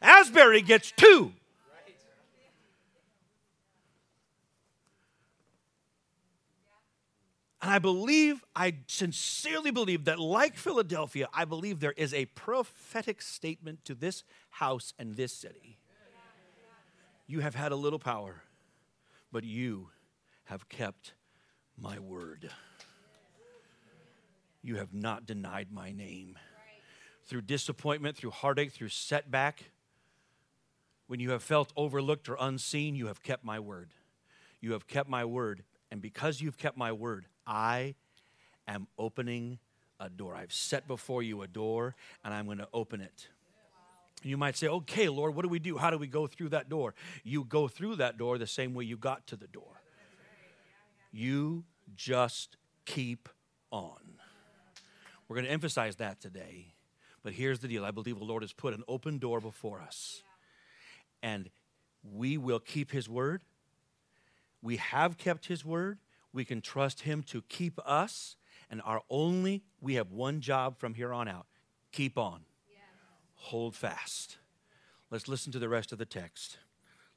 Asbury 0.00 0.62
gets 0.62 0.92
two. 0.92 1.32
And 7.62 7.74
I 7.74 7.80
believe, 7.80 8.44
I 8.54 8.74
sincerely 8.86 9.72
believe 9.72 10.04
that, 10.04 10.20
like 10.20 10.56
Philadelphia, 10.56 11.26
I 11.34 11.44
believe 11.44 11.80
there 11.80 11.94
is 11.96 12.14
a 12.14 12.26
prophetic 12.26 13.20
statement 13.20 13.84
to 13.86 13.94
this 13.96 14.22
house 14.50 14.92
and 15.00 15.16
this 15.16 15.32
city. 15.32 15.78
You 17.26 17.40
have 17.40 17.56
had 17.56 17.72
a 17.72 17.76
little 17.76 17.98
power, 17.98 18.42
but 19.32 19.42
you 19.42 19.88
have 20.44 20.68
kept 20.68 21.14
my 21.76 21.98
word. 21.98 22.50
You 24.62 24.76
have 24.76 24.94
not 24.94 25.26
denied 25.26 25.72
my 25.72 25.90
name. 25.90 26.38
Through 27.24 27.42
disappointment, 27.42 28.16
through 28.16 28.30
heartache, 28.30 28.70
through 28.70 28.90
setback, 28.90 29.64
when 31.06 31.20
you 31.20 31.30
have 31.30 31.42
felt 31.42 31.72
overlooked 31.76 32.28
or 32.28 32.36
unseen, 32.38 32.96
you 32.96 33.06
have 33.06 33.22
kept 33.22 33.44
my 33.44 33.60
word. 33.60 33.90
You 34.60 34.72
have 34.72 34.86
kept 34.86 35.08
my 35.08 35.24
word. 35.24 35.62
And 35.90 36.02
because 36.02 36.40
you've 36.40 36.58
kept 36.58 36.76
my 36.76 36.92
word, 36.92 37.26
I 37.46 37.94
am 38.66 38.88
opening 38.98 39.58
a 40.00 40.10
door. 40.10 40.34
I've 40.34 40.52
set 40.52 40.88
before 40.88 41.22
you 41.22 41.42
a 41.42 41.46
door, 41.46 41.94
and 42.24 42.34
I'm 42.34 42.46
going 42.46 42.58
to 42.58 42.68
open 42.72 43.00
it. 43.00 43.28
You 44.22 44.36
might 44.36 44.56
say, 44.56 44.66
okay, 44.66 45.08
Lord, 45.08 45.34
what 45.34 45.42
do 45.42 45.48
we 45.48 45.58
do? 45.58 45.76
How 45.76 45.90
do 45.90 45.98
we 45.98 46.08
go 46.08 46.26
through 46.26 46.48
that 46.50 46.68
door? 46.68 46.94
You 47.22 47.44
go 47.44 47.68
through 47.68 47.96
that 47.96 48.18
door 48.18 48.38
the 48.38 48.46
same 48.46 48.74
way 48.74 48.84
you 48.84 48.96
got 48.96 49.26
to 49.28 49.36
the 49.36 49.46
door. 49.46 49.82
You 51.12 51.64
just 51.94 52.56
keep 52.84 53.28
on. 53.70 54.18
We're 55.28 55.36
going 55.36 55.46
to 55.46 55.52
emphasize 55.52 55.96
that 55.96 56.20
today. 56.20 56.74
But 57.22 57.34
here's 57.34 57.60
the 57.60 57.68
deal 57.68 57.84
I 57.84 57.90
believe 57.90 58.18
the 58.18 58.24
Lord 58.24 58.42
has 58.42 58.52
put 58.52 58.74
an 58.74 58.82
open 58.88 59.18
door 59.18 59.40
before 59.40 59.80
us 59.80 60.22
and 61.26 61.50
we 62.04 62.38
will 62.38 62.60
keep 62.60 62.92
his 62.92 63.08
word. 63.08 63.42
We 64.62 64.76
have 64.76 65.18
kept 65.18 65.46
his 65.46 65.64
word. 65.64 65.98
We 66.32 66.44
can 66.44 66.60
trust 66.60 67.00
him 67.00 67.24
to 67.24 67.42
keep 67.42 67.80
us. 67.84 68.36
And 68.70 68.80
our 68.84 69.02
only, 69.10 69.64
we 69.80 69.94
have 69.94 70.12
one 70.12 70.40
job 70.40 70.78
from 70.78 70.94
here 70.94 71.12
on 71.12 71.26
out 71.26 71.46
keep 71.90 72.18
on, 72.18 72.42
yeah. 72.68 72.78
hold 73.34 73.74
fast. 73.74 74.36
Let's 75.10 75.28
listen 75.28 75.50
to 75.52 75.58
the 75.58 75.68
rest 75.68 75.92
of 75.92 75.98
the 75.98 76.04
text. 76.04 76.58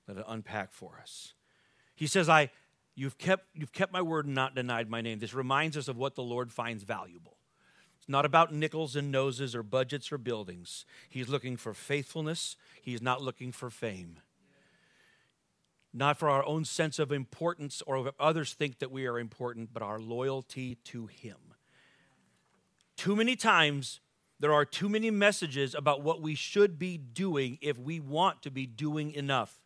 Let 0.07 0.17
it 0.17 0.23
unpack 0.27 0.71
for 0.71 0.97
us. 1.01 1.33
He 1.93 2.07
says, 2.07 2.29
I, 2.29 2.49
you've 2.95 3.17
kept, 3.17 3.45
you've 3.53 3.73
kept 3.73 3.91
my 3.91 4.01
word 4.01 4.25
and 4.25 4.33
not 4.33 4.55
denied 4.55 4.89
my 4.89 5.01
name. 5.01 5.19
This 5.19 5.33
reminds 5.33 5.75
us 5.75 5.87
of 5.87 5.97
what 5.97 6.15
the 6.15 6.23
Lord 6.23 6.51
finds 6.51 6.83
valuable 6.83 7.38
not 8.09 8.25
about 8.25 8.51
nickels 8.51 8.95
and 8.95 9.11
noses 9.11 9.55
or 9.55 9.61
budgets 9.61 10.11
or 10.11 10.17
buildings. 10.17 10.83
He's 11.07 11.29
looking 11.29 11.55
for 11.55 11.73
faithfulness, 11.73 12.55
he's 12.81 13.01
not 13.01 13.21
looking 13.21 13.51
for 13.51 13.69
fame. 13.69 14.19
Not 15.93 16.17
for 16.17 16.29
our 16.29 16.45
own 16.45 16.65
sense 16.65 16.99
of 16.99 17.11
importance 17.11 17.81
or 17.85 18.07
if 18.07 18.13
others 18.19 18.53
think 18.53 18.79
that 18.79 18.91
we 18.91 19.07
are 19.07 19.17
important, 19.17 19.73
but 19.73 19.81
our 19.81 19.99
loyalty 19.99 20.75
to 20.85 21.07
him. 21.07 21.37
Too 22.95 23.15
many 23.15 23.35
times, 23.35 23.99
there 24.39 24.53
are 24.53 24.65
too 24.65 24.89
many 24.89 25.11
messages 25.11 25.73
about 25.75 26.01
what 26.01 26.21
we 26.21 26.35
should 26.35 26.77
be 26.77 26.97
doing 26.97 27.57
if 27.61 27.77
we 27.77 27.99
want 27.99 28.41
to 28.43 28.51
be 28.51 28.65
doing 28.65 29.11
enough. 29.11 29.61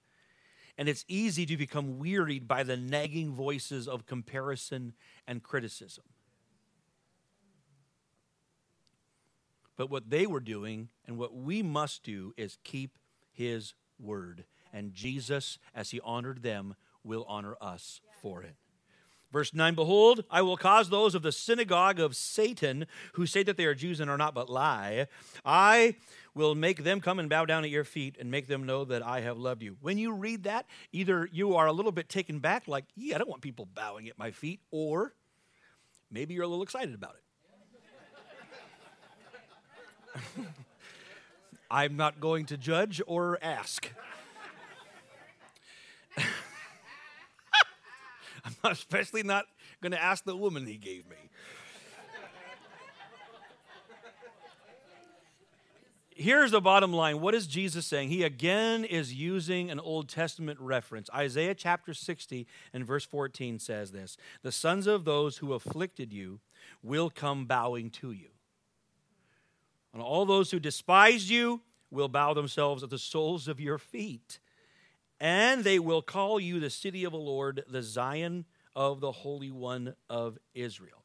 And 0.78 0.90
it's 0.90 1.06
easy 1.08 1.46
to 1.46 1.58
become 1.58 2.00
wearied 2.00 2.48
by 2.48 2.64
the 2.64 2.78
nagging 2.78 3.32
voices 3.32 3.88
of 3.88 4.06
comparison 4.06 4.94
and 5.28 5.44
criticism. 5.44 6.04
But 9.76 9.90
what 9.90 10.10
they 10.10 10.26
were 10.26 10.40
doing 10.40 10.90
and 11.08 11.18
what 11.18 11.36
we 11.36 11.64
must 11.64 12.04
do 12.04 12.34
is 12.38 12.58
keep 12.64 12.98
his 13.32 13.74
word. 14.00 14.46
And 14.72 14.94
Jesus, 14.94 15.58
as 15.74 15.92
he 15.92 16.00
honored 16.02 16.44
them, 16.44 16.76
will 17.04 17.26
honor 17.28 17.56
us 17.62 18.02
for 18.22 18.44
it. 18.44 18.56
Verse 19.34 19.52
9 19.52 19.74
Behold, 19.74 20.24
I 20.30 20.44
will 20.44 20.58
cause 20.58 20.90
those 20.90 21.16
of 21.16 21.24
the 21.24 21.32
synagogue 21.32 22.00
of 22.00 22.16
Satan 22.16 22.86
who 23.14 23.26
say 23.26 23.42
that 23.42 23.58
they 23.58 23.66
are 23.66 23.74
Jews 23.74 24.00
and 24.00 24.10
are 24.10 24.18
not 24.18 24.36
but 24.36 24.48
lie. 24.48 25.08
I 25.44 25.96
will 26.36 26.54
make 26.54 26.84
them 26.84 27.02
come 27.02 27.18
and 27.18 27.28
bow 27.30 27.46
down 27.46 27.64
at 27.64 27.72
your 27.72 27.84
feet 27.84 28.16
and 28.20 28.30
make 28.30 28.48
them 28.48 28.64
know 28.64 28.86
that 28.86 29.02
I 29.04 29.22
have 29.22 29.40
loved 29.40 29.64
you. 29.64 29.78
When 29.82 29.98
you 29.98 30.14
read 30.14 30.44
that, 30.44 30.68
either 30.92 31.28
you 31.32 31.56
are 31.56 31.66
a 31.66 31.74
little 31.74 31.92
bit 31.92 32.10
taken 32.10 32.40
back, 32.40 32.68
like, 32.68 32.86
yeah, 32.96 33.16
I 33.16 33.18
don't 33.18 33.30
want 33.30 33.42
people 33.42 33.68
bowing 33.74 34.08
at 34.08 34.20
my 34.20 34.30
feet, 34.30 34.60
or 34.70 35.16
maybe 36.12 36.36
you're 36.36 36.44
a 36.44 36.48
little 36.48 36.64
excited 36.64 36.94
about 36.94 37.16
it. 37.16 37.23
I'm 41.72 41.96
not 41.98 42.20
going 42.20 42.46
to 42.48 42.58
judge 42.58 43.02
or 43.08 43.38
ask. 43.42 43.92
I'm 48.46 48.56
especially 48.64 49.24
not 49.24 49.46
going 49.82 49.92
to 49.92 50.02
ask 50.02 50.24
the 50.24 50.36
woman 50.36 50.66
he 50.66 50.78
gave 50.78 51.10
me. 51.10 51.16
Here's 56.16 56.52
the 56.52 56.62
bottom 56.62 56.94
line. 56.94 57.22
What 57.22 57.34
is 57.34 57.48
Jesus 57.48 57.88
saying? 57.88 58.10
He 58.10 58.22
again 58.24 58.86
is 58.86 59.14
using 59.14 59.72
an 59.72 59.80
Old 59.80 60.08
Testament 60.08 60.60
reference. 60.60 61.10
Isaiah 61.14 61.56
chapter 61.56 61.94
60 61.94 62.46
and 62.72 62.86
verse 62.86 63.04
14 63.04 63.58
says 63.58 63.92
this 63.92 64.16
The 64.44 64.52
sons 64.52 64.86
of 64.86 65.06
those 65.06 65.38
who 65.38 65.54
afflicted 65.54 66.14
you 66.14 66.40
will 66.84 67.10
come 67.10 67.46
bowing 67.46 67.90
to 67.92 68.12
you. 68.12 68.33
And 69.94 70.02
all 70.02 70.26
those 70.26 70.52
who 70.52 70.60
despise 70.60 71.30
you 71.30 71.62
will 71.92 72.08
bow 72.08 72.34
themselves 72.34 72.84
at 72.84 72.90
the 72.90 72.98
soles 72.98 73.48
of 73.48 73.60
your 73.60 73.78
feet. 73.78 74.40
And 75.20 75.64
they 75.64 75.80
will 75.80 76.02
call 76.02 76.40
you 76.40 76.60
the 76.60 76.70
city 76.70 77.04
of 77.04 77.12
the 77.12 77.18
Lord, 77.18 77.64
the 77.70 77.84
Zion 77.84 78.46
of 78.76 79.00
the 79.00 79.12
Holy 79.12 79.52
One 79.52 79.96
of 80.10 80.38
Israel. 80.56 81.04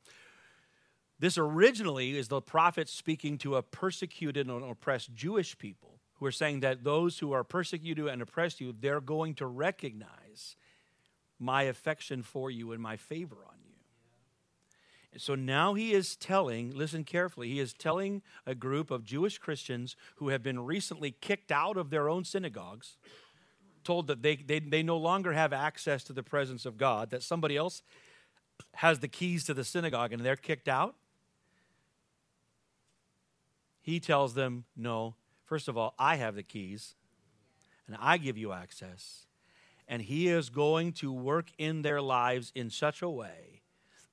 This 1.21 1.37
originally 1.37 2.17
is 2.17 2.29
the 2.29 2.41
prophet 2.41 2.89
speaking 2.89 3.39
to 3.39 3.57
a 3.57 3.63
persecuted 3.63 4.49
and 4.49 4.65
oppressed 4.65 5.15
Jewish 5.15 5.59
people 5.59 5.99
who 6.15 6.27
are 6.27 6.33
saying 6.33 6.61
that 6.61 6.85
those 6.85 7.19
who 7.19 7.33
are 7.33 7.45
persecuted 7.45 8.07
and 8.07 8.23
oppressed 8.23 8.61
you, 8.61 8.75
they're 8.79 9.01
going 9.01 9.35
to 9.35 9.47
recognize 9.47 10.57
my 11.39 11.65
affection 11.65 12.23
for 12.23 12.51
you 12.51 12.73
and 12.73 12.83
my 12.83 12.97
favor 12.97 13.37
on 13.49 13.57
you. 13.58 13.58
So 15.17 15.35
now 15.35 15.75
he 15.75 15.93
is 15.93 16.17
telling, 16.17 16.71
listen 16.71 17.03
carefully, 17.03 17.49
he 17.49 17.61
is 17.61 17.73
telling 17.73 18.23
a 18.47 18.55
group 18.55 18.91
of 18.91 19.05
Jewish 19.05 19.39
Christians 19.39 19.97
who 20.17 20.29
have 20.29 20.43
been 20.43 20.61
recently 20.61 21.13
kicked 21.13 21.51
out 21.51 21.77
of 21.77 21.91
their 21.91 22.09
own 22.09 22.25
synagogues, 22.25 22.97
told 23.85 24.07
that 24.09 24.23
they, 24.23 24.37
they, 24.37 24.59
they 24.59 24.83
no 24.83 24.99
longer 24.99 25.33
have 25.33 25.53
access 25.53 26.05
to 26.05 26.13
the 26.13 26.23
presence 26.23 26.67
of 26.67 26.77
God, 26.77 27.11
that 27.11 27.23
somebody 27.23 27.57
else 27.57 27.83
has 28.75 28.99
the 28.99 29.09
keys 29.09 29.45
to 29.45 29.55
the 29.55 29.65
synagogue 29.65 30.13
and 30.13 30.23
they're 30.23 30.37
kicked 30.37 30.69
out. 30.69 30.95
He 33.81 34.01
tells 34.01 34.35
them, 34.35 34.65
No, 34.77 35.15
first 35.47 35.69
of 35.69 35.79
all, 35.79 35.95
I 35.99 36.17
have 36.17 36.35
the 36.35 36.43
keys 36.43 36.97
and 37.87 37.97
I 37.99 38.19
give 38.19 38.37
you 38.37 38.53
access. 38.53 39.27
And 39.89 40.03
He 40.03 40.29
is 40.29 40.51
going 40.51 40.93
to 40.95 41.11
work 41.11 41.51
in 41.57 41.81
their 41.81 42.03
lives 42.03 42.53
in 42.55 42.69
such 42.69 43.01
a 43.01 43.09
way 43.09 43.58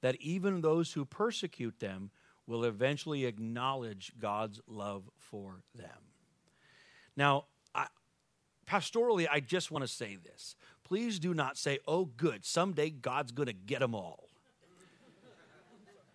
that 0.06 0.22
even 0.22 0.62
those 0.62 0.94
who 0.94 1.04
persecute 1.04 1.80
them 1.80 2.12
will 2.46 2.64
eventually 2.64 3.26
acknowledge 3.26 4.12
God's 4.20 4.62
love 4.68 5.10
for 5.18 5.64
them. 5.74 6.14
Now, 7.18 7.46
I, 7.74 7.88
pastorally, 8.68 9.26
I 9.28 9.40
just 9.40 9.72
want 9.72 9.82
to 9.82 9.88
say 9.88 10.16
this. 10.24 10.56
Please 10.84 11.18
do 11.18 11.34
not 11.34 11.58
say, 11.58 11.80
oh, 11.88 12.06
good, 12.06 12.46
someday 12.46 12.92
God's 12.92 13.32
going 13.32 13.48
to 13.48 13.54
get 13.54 13.80
them 13.80 13.96
all. 13.96 14.30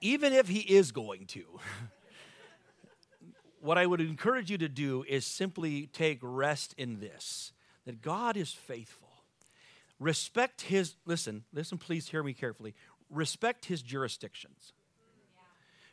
even 0.01 0.33
if 0.35 0.47
He 0.47 0.61
is 0.61 0.93
going 0.93 1.27
to. 1.27 1.43
what 3.61 3.77
I 3.77 3.87
would 3.87 4.01
encourage 4.01 4.53
you 4.53 4.59
to 4.59 4.69
do 4.69 5.05
is 5.09 5.27
simply 5.27 5.89
take 5.89 6.21
rest 6.23 6.77
in 6.79 7.01
this 7.01 7.53
that 7.87 8.03
God 8.03 8.37
is 8.37 8.53
faithful. 8.53 9.09
Respect 9.99 10.63
his, 10.63 10.95
listen, 11.05 11.45
listen, 11.53 11.77
please 11.77 12.09
hear 12.09 12.23
me 12.23 12.33
carefully. 12.33 12.75
Respect 13.11 13.67
his 13.67 13.83
jurisdictions. 13.83 14.73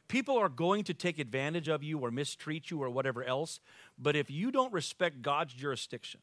People 0.08 0.38
are 0.38 0.50
going 0.50 0.84
to 0.86 0.94
take 0.94 1.20
advantage 1.20 1.68
of 1.68 1.84
you 1.84 2.00
or 2.00 2.12
mistreat 2.12 2.72
you 2.72 2.82
or 2.82 2.90
whatever 2.90 3.24
else, 3.24 3.60
but 4.00 4.16
if 4.16 4.32
you 4.32 4.52
don't 4.52 4.72
respect 4.72 5.22
God's 5.22 5.54
jurisdiction, 5.54 6.22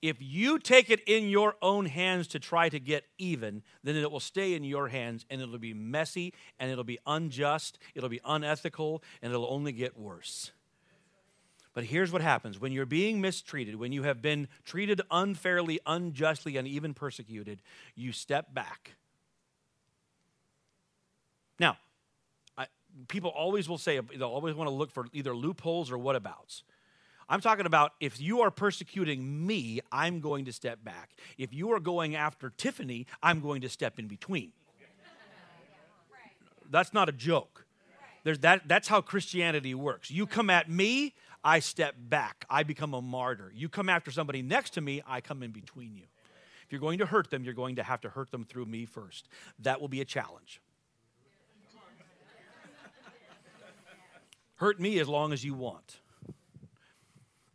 if 0.00 0.16
you 0.20 0.58
take 0.58 0.90
it 0.90 1.00
in 1.06 1.28
your 1.28 1.54
own 1.62 1.86
hands 1.86 2.26
to 2.28 2.40
try 2.40 2.68
to 2.68 2.80
get 2.80 3.04
even, 3.18 3.62
then 3.84 3.94
it 3.94 4.10
will 4.10 4.20
stay 4.20 4.54
in 4.54 4.64
your 4.64 4.88
hands 4.88 5.24
and 5.30 5.40
it'll 5.40 5.58
be 5.58 5.74
messy 5.74 6.34
and 6.58 6.70
it'll 6.70 6.82
be 6.82 6.98
unjust, 7.06 7.78
it'll 7.94 8.08
be 8.08 8.20
unethical, 8.24 9.02
and 9.22 9.32
it'll 9.32 9.52
only 9.52 9.70
get 9.70 9.98
worse. 9.98 10.50
But 11.74 11.84
here's 11.84 12.10
what 12.10 12.20
happens 12.20 12.58
when 12.58 12.72
you're 12.72 12.84
being 12.84 13.20
mistreated, 13.20 13.76
when 13.76 13.92
you 13.92 14.02
have 14.02 14.20
been 14.20 14.48
treated 14.64 15.00
unfairly, 15.10 15.78
unjustly, 15.86 16.56
and 16.56 16.66
even 16.66 16.94
persecuted, 16.94 17.62
you 17.94 18.12
step 18.12 18.52
back. 18.52 18.96
Now, 21.62 21.76
I, 22.58 22.66
people 23.06 23.30
always 23.30 23.68
will 23.68 23.78
say, 23.78 24.00
they'll 24.18 24.24
always 24.24 24.56
want 24.56 24.68
to 24.68 24.74
look 24.74 24.90
for 24.90 25.06
either 25.12 25.32
loopholes 25.32 25.92
or 25.92 25.96
whatabouts. 25.96 26.64
I'm 27.28 27.40
talking 27.40 27.66
about 27.66 27.92
if 28.00 28.20
you 28.20 28.40
are 28.40 28.50
persecuting 28.50 29.46
me, 29.46 29.78
I'm 29.92 30.18
going 30.18 30.44
to 30.46 30.52
step 30.52 30.82
back. 30.82 31.10
If 31.38 31.54
you 31.54 31.70
are 31.70 31.78
going 31.78 32.16
after 32.16 32.50
Tiffany, 32.50 33.06
I'm 33.22 33.38
going 33.38 33.60
to 33.60 33.68
step 33.68 34.00
in 34.00 34.08
between. 34.08 34.50
That's 36.68 36.92
not 36.92 37.08
a 37.08 37.12
joke. 37.12 37.64
There's 38.24 38.40
that, 38.40 38.66
that's 38.66 38.88
how 38.88 39.00
Christianity 39.00 39.76
works. 39.76 40.10
You 40.10 40.26
come 40.26 40.50
at 40.50 40.68
me, 40.68 41.14
I 41.44 41.60
step 41.60 41.94
back. 41.96 42.44
I 42.50 42.64
become 42.64 42.92
a 42.92 43.00
martyr. 43.00 43.52
You 43.54 43.68
come 43.68 43.88
after 43.88 44.10
somebody 44.10 44.42
next 44.42 44.70
to 44.70 44.80
me, 44.80 45.00
I 45.06 45.20
come 45.20 45.44
in 45.44 45.52
between 45.52 45.94
you. 45.94 46.06
If 46.64 46.72
you're 46.72 46.80
going 46.80 46.98
to 46.98 47.06
hurt 47.06 47.30
them, 47.30 47.44
you're 47.44 47.54
going 47.54 47.76
to 47.76 47.84
have 47.84 48.00
to 48.00 48.08
hurt 48.08 48.32
them 48.32 48.42
through 48.42 48.66
me 48.66 48.84
first. 48.84 49.28
That 49.60 49.80
will 49.80 49.88
be 49.88 50.00
a 50.00 50.04
challenge. 50.04 50.60
Hurt 54.62 54.78
me 54.78 55.00
as 55.00 55.08
long 55.08 55.32
as 55.32 55.44
you 55.44 55.54
want. 55.54 55.98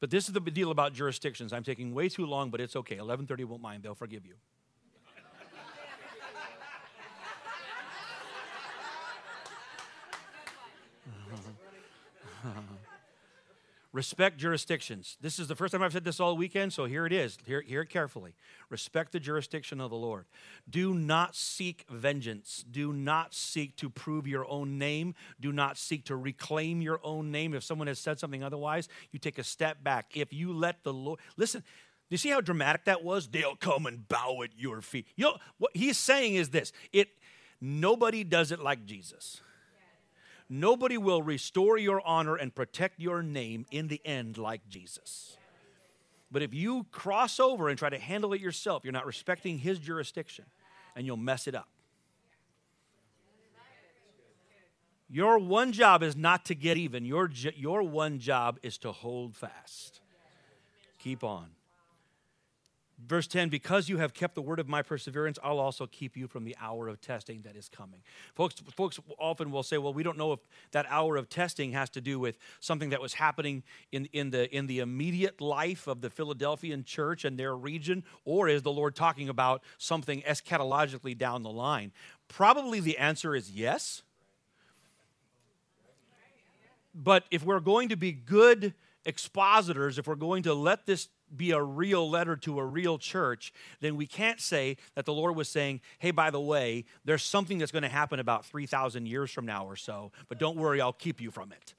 But 0.01 0.11
this 0.11 0.27
is 0.27 0.33
the 0.33 0.41
deal 0.41 0.71
about 0.71 0.91
jurisdictions. 0.93 1.53
I'm 1.53 1.63
taking 1.63 1.93
way 1.93 2.09
too 2.09 2.25
long, 2.25 2.49
but 2.49 2.59
it's 2.59 2.75
okay. 2.75 2.95
1130 2.95 3.45
won't 3.45 3.61
mind. 3.61 3.81
They'll 3.81 3.95
forgive 3.95 4.25
you. 4.25 4.35
Respect 13.93 14.37
jurisdictions. 14.37 15.17
This 15.21 15.39
is 15.39 15.47
the 15.47 15.55
first 15.55 15.71
time 15.71 15.81
I've 15.81 15.93
said 15.93 16.03
this 16.03 16.19
all 16.19 16.35
weekend, 16.35 16.73
so 16.73 16.85
here 16.85 17.05
it 17.05 17.13
is. 17.13 17.37
Hear, 17.45 17.61
hear 17.61 17.81
it 17.81 17.89
carefully. 17.89 18.35
Respect 18.69 19.13
the 19.13 19.19
jurisdiction 19.19 19.79
of 19.79 19.89
the 19.89 19.95
Lord. 19.95 20.25
Do 20.69 20.93
not 20.93 21.35
seek 21.35 21.85
vengeance. 21.89 22.65
Do 22.69 22.91
not 22.91 23.33
seek 23.33 23.77
to 23.77 23.89
prove 23.89 24.27
your 24.27 24.49
own 24.49 24.77
name. 24.77 25.15
Do 25.39 25.51
not 25.51 25.77
seek 25.77 26.05
to 26.05 26.15
reclaim 26.15 26.81
your 26.81 26.99
own 27.03 27.31
name. 27.31 27.53
If 27.53 27.63
someone 27.63 27.87
has 27.87 27.99
said 27.99 28.19
something 28.19 28.43
otherwise, 28.43 28.89
you 29.11 29.19
take 29.19 29.37
a 29.39 29.43
step 29.43 29.83
back. 29.83 30.17
If 30.17 30.33
you 30.33 30.51
let 30.51 30.83
the 30.83 30.93
Lord, 30.93 31.19
listen, 31.37 31.61
do 31.61 32.13
you 32.13 32.17
see 32.17 32.29
how 32.29 32.41
dramatic 32.41 32.85
that 32.85 33.03
was? 33.03 33.27
They'll 33.27 33.55
come 33.55 33.85
and 33.85 34.07
bow 34.07 34.41
at 34.43 34.51
your 34.57 34.81
feet. 34.81 35.07
You 35.15 35.25
know, 35.25 35.37
what 35.57 35.71
he's 35.75 35.97
saying 35.97 36.35
is 36.35 36.49
this 36.49 36.71
it 36.91 37.09
nobody 37.61 38.23
does 38.23 38.51
it 38.51 38.59
like 38.59 38.85
Jesus. 38.85 39.41
Nobody 40.49 40.97
will 40.97 41.21
restore 41.21 41.77
your 41.77 42.01
honor 42.05 42.35
and 42.35 42.55
protect 42.55 42.99
your 42.99 43.21
name 43.21 43.65
in 43.69 43.87
the 43.87 44.01
end 44.05 44.37
like 44.37 44.67
Jesus. 44.69 45.37
But 46.31 46.41
if 46.41 46.53
you 46.53 46.85
cross 46.91 47.39
over 47.39 47.69
and 47.69 47.77
try 47.77 47.89
to 47.89 47.99
handle 47.99 48.33
it 48.33 48.41
yourself, 48.41 48.83
you're 48.83 48.93
not 48.93 49.05
respecting 49.05 49.59
his 49.59 49.79
jurisdiction 49.79 50.45
and 50.95 51.05
you'll 51.05 51.17
mess 51.17 51.47
it 51.47 51.55
up. 51.55 51.69
Your 55.09 55.39
one 55.39 55.71
job 55.71 56.03
is 56.03 56.17
not 56.17 56.45
to 56.45 56.55
get 56.55 56.77
even. 56.77 57.05
Your, 57.05 57.29
your 57.55 57.83
one 57.83 58.19
job 58.19 58.59
is 58.61 58.77
to 58.79 58.91
hold 58.91 59.35
fast. 59.35 60.01
Keep 60.99 61.23
on. 61.23 61.47
Verse 63.05 63.27
10 63.27 63.49
Because 63.49 63.89
you 63.89 63.97
have 63.97 64.13
kept 64.13 64.33
the 64.33 64.41
word 64.41 64.59
of 64.59 64.67
my 64.67 64.81
perseverance, 64.81 65.37
I'll 65.43 65.59
also 65.59 65.85
keep 65.85 66.17
you 66.17 66.27
from 66.27 66.45
the 66.45 66.55
hour 66.59 66.87
of 66.87 66.99
testing 66.99 67.41
that 67.43 67.55
is 67.55 67.69
coming. 67.69 68.01
Folks, 68.33 68.55
folks 68.75 68.99
often 69.19 69.51
will 69.51 69.61
say, 69.61 69.77
Well, 69.77 69.93
we 69.93 70.01
don't 70.01 70.17
know 70.17 70.33
if 70.33 70.39
that 70.71 70.87
hour 70.89 71.15
of 71.15 71.29
testing 71.29 71.73
has 71.73 71.89
to 71.91 72.01
do 72.01 72.17
with 72.19 72.37
something 72.59 72.89
that 72.89 73.01
was 73.01 73.13
happening 73.13 73.63
in, 73.91 74.05
in, 74.13 74.31
the, 74.31 74.53
in 74.55 74.65
the 74.65 74.79
immediate 74.79 75.39
life 75.39 75.85
of 75.85 76.01
the 76.01 76.09
Philadelphian 76.09 76.83
church 76.83 77.23
and 77.23 77.37
their 77.37 77.55
region, 77.55 78.03
or 78.25 78.47
is 78.47 78.63
the 78.63 78.71
Lord 78.71 78.95
talking 78.95 79.29
about 79.29 79.61
something 79.77 80.23
eschatologically 80.23 81.15
down 81.15 81.43
the 81.43 81.51
line? 81.51 81.91
Probably 82.27 82.79
the 82.79 82.97
answer 82.97 83.35
is 83.35 83.51
yes. 83.51 84.01
But 86.95 87.25
if 87.29 87.45
we're 87.45 87.59
going 87.59 87.89
to 87.89 87.95
be 87.95 88.11
good 88.11 88.73
expositors, 89.05 89.99
if 89.99 90.07
we're 90.07 90.15
going 90.15 90.41
to 90.43 90.55
let 90.55 90.87
this 90.87 91.09
be 91.35 91.51
a 91.51 91.61
real 91.61 92.09
letter 92.09 92.35
to 92.37 92.59
a 92.59 92.65
real 92.65 92.97
church, 92.97 93.53
then 93.81 93.95
we 93.95 94.05
can't 94.05 94.39
say 94.39 94.77
that 94.95 95.05
the 95.05 95.13
Lord 95.13 95.35
was 95.35 95.49
saying, 95.49 95.81
hey, 95.99 96.11
by 96.11 96.29
the 96.29 96.39
way, 96.39 96.85
there's 97.05 97.23
something 97.23 97.57
that's 97.57 97.71
going 97.71 97.83
to 97.83 97.89
happen 97.89 98.19
about 98.19 98.45
3,000 98.45 99.07
years 99.07 99.31
from 99.31 99.45
now 99.45 99.65
or 99.65 99.75
so, 99.75 100.11
but 100.29 100.39
don't 100.39 100.57
worry, 100.57 100.79
I'll 100.79 100.93
keep 100.93 101.19
you 101.19 101.31
from 101.31 101.51
it. 101.51 101.73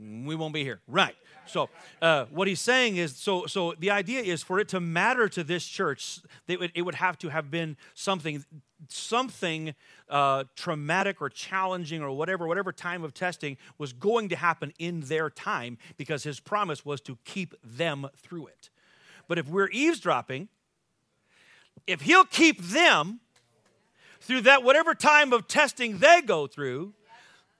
We 0.00 0.36
won't 0.36 0.54
be 0.54 0.62
here. 0.62 0.80
Right. 0.86 1.16
So, 1.46 1.70
uh, 2.00 2.26
what 2.26 2.46
he's 2.46 2.60
saying 2.60 2.98
is 2.98 3.16
so, 3.16 3.46
so 3.46 3.74
the 3.78 3.90
idea 3.90 4.20
is 4.20 4.42
for 4.42 4.60
it 4.60 4.68
to 4.68 4.80
matter 4.80 5.28
to 5.30 5.42
this 5.42 5.66
church, 5.66 6.20
it 6.46 6.60
would, 6.60 6.72
it 6.74 6.82
would 6.82 6.94
have 6.96 7.18
to 7.18 7.30
have 7.30 7.50
been 7.50 7.76
something 7.94 8.44
something 8.88 9.74
uh, 10.08 10.44
traumatic 10.56 11.20
or 11.20 11.28
challenging 11.28 12.02
or 12.02 12.10
whatever, 12.10 12.46
whatever 12.46 12.72
time 12.72 13.04
of 13.04 13.14
testing 13.14 13.56
was 13.76 13.92
going 13.92 14.28
to 14.30 14.36
happen 14.36 14.72
in 14.78 15.00
their 15.02 15.30
time 15.30 15.78
because 15.96 16.22
his 16.22 16.40
promise 16.40 16.84
was 16.84 17.00
to 17.02 17.18
keep 17.24 17.54
them 17.62 18.08
through 18.16 18.46
it. 18.46 18.70
But 19.28 19.38
if 19.38 19.48
we're 19.48 19.68
eavesdropping, 19.70 20.48
if 21.86 22.00
he'll 22.02 22.24
keep 22.24 22.62
them 22.62 23.20
through 24.20 24.42
that 24.42 24.62
whatever 24.62 24.94
time 24.94 25.32
of 25.32 25.46
testing 25.46 25.98
they 25.98 26.22
go 26.22 26.46
through, 26.46 26.94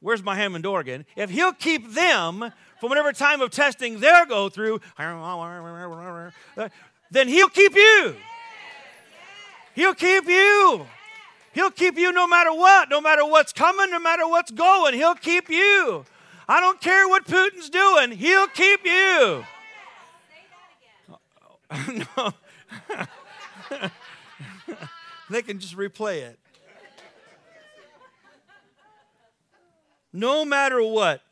where's 0.00 0.22
my 0.22 0.34
Hammond 0.36 0.66
organ? 0.66 1.04
If 1.16 1.30
he'll 1.30 1.52
keep 1.52 1.92
them 1.92 2.52
from 2.80 2.88
whatever 2.88 3.12
time 3.12 3.40
of 3.40 3.50
testing 3.50 4.00
they 4.00 4.22
go 4.28 4.48
through, 4.48 4.80
then 7.10 7.28
he'll 7.28 7.48
keep 7.48 7.74
you. 7.74 8.16
He'll 9.74 9.94
keep 9.94 10.26
you. 10.26 10.86
He'll 11.58 11.72
keep 11.72 11.98
you 11.98 12.12
no 12.12 12.28
matter 12.28 12.52
what, 12.52 12.88
no 12.88 13.00
matter 13.00 13.26
what's 13.26 13.52
coming, 13.52 13.90
no 13.90 13.98
matter 13.98 14.28
what's 14.28 14.52
going. 14.52 14.94
He'll 14.94 15.16
keep 15.16 15.50
you. 15.50 16.04
I 16.48 16.60
don't 16.60 16.80
care 16.80 17.08
what 17.08 17.26
Putin's 17.26 17.68
doing, 17.68 18.12
he'll 18.12 18.46
keep 18.46 18.86
you. 18.86 19.44
no. 22.16 22.32
they 25.30 25.42
can 25.42 25.58
just 25.58 25.76
replay 25.76 26.18
it. 26.18 26.38
No 30.12 30.44
matter 30.44 30.80
what, 30.80 31.22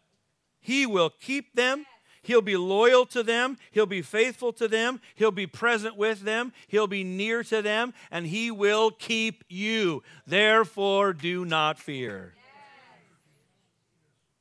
he 0.59 0.87
will 0.87 1.11
keep 1.21 1.55
them. 1.55 1.87
He'll 2.27 2.43
be 2.43 2.57
loyal 2.57 3.07
to 3.07 3.23
them. 3.23 3.57
He'll 3.71 3.87
be 3.87 4.03
faithful 4.03 4.53
to 4.55 4.67
them. 4.67 5.01
He'll 5.15 5.31
be 5.31 5.47
present 5.47 5.97
with 5.97 6.23
them. 6.23 6.53
He'll 6.67 6.89
be 6.89 7.05
near 7.05 7.45
to 7.45 7.63
them. 7.63 7.95
And 8.11 8.27
He 8.27 8.51
will 8.51 8.91
keep 8.91 9.45
you. 9.49 10.03
Therefore, 10.27 11.13
do 11.13 11.45
not 11.45 11.79
fear. 11.79 12.35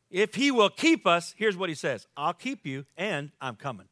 If 0.10 0.34
He 0.34 0.50
will 0.50 0.72
keep 0.72 1.06
us, 1.06 1.36
here's 1.38 1.56
what 1.56 1.70
He 1.70 1.76
says 1.76 2.08
I'll 2.18 2.34
keep 2.34 2.66
you, 2.66 2.88
and 2.98 3.32
I'm 3.40 3.56
coming. 3.56 3.88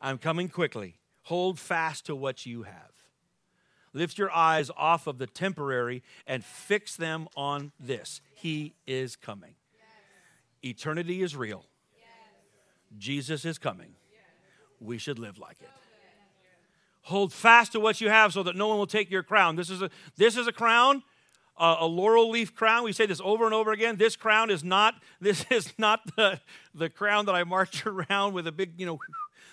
I'm 0.00 0.18
coming 0.18 0.48
quickly. 0.48 0.96
Hold 1.22 1.60
fast 1.60 2.06
to 2.06 2.16
what 2.16 2.44
you 2.44 2.64
have. 2.64 2.90
Lift 3.92 4.18
your 4.18 4.32
eyes 4.32 4.68
off 4.76 5.06
of 5.06 5.18
the 5.18 5.28
temporary 5.28 6.02
and 6.26 6.44
fix 6.44 6.96
them 6.96 7.28
on 7.36 7.70
this. 7.78 8.20
He 8.34 8.74
is 8.84 9.14
coming. 9.14 9.54
Eternity 10.64 11.22
is 11.22 11.36
real. 11.36 11.66
Jesus 12.98 13.44
is 13.44 13.58
coming. 13.58 13.94
We 14.80 14.98
should 14.98 15.18
live 15.18 15.38
like 15.38 15.56
it. 15.60 15.70
Hold 17.02 17.32
fast 17.32 17.72
to 17.72 17.80
what 17.80 18.00
you 18.00 18.08
have 18.08 18.32
so 18.32 18.42
that 18.42 18.56
no 18.56 18.68
one 18.68 18.78
will 18.78 18.86
take 18.86 19.10
your 19.10 19.22
crown. 19.22 19.56
This 19.56 19.68
is 19.68 19.82
a, 19.82 19.90
this 20.16 20.36
is 20.36 20.46
a 20.46 20.52
crown, 20.52 21.02
a, 21.58 21.76
a 21.80 21.86
laurel 21.86 22.30
leaf 22.30 22.54
crown. 22.54 22.84
We 22.84 22.92
say 22.92 23.04
this 23.04 23.20
over 23.22 23.44
and 23.44 23.52
over 23.52 23.72
again. 23.72 23.96
This 23.96 24.16
crown 24.16 24.50
is 24.50 24.64
not, 24.64 24.94
this 25.20 25.44
is 25.50 25.72
not 25.78 26.00
the, 26.16 26.40
the 26.74 26.88
crown 26.88 27.26
that 27.26 27.34
I 27.34 27.44
march 27.44 27.84
around 27.86 28.32
with 28.32 28.46
a 28.46 28.52
big, 28.52 28.72
you 28.78 28.86
know, 28.86 28.98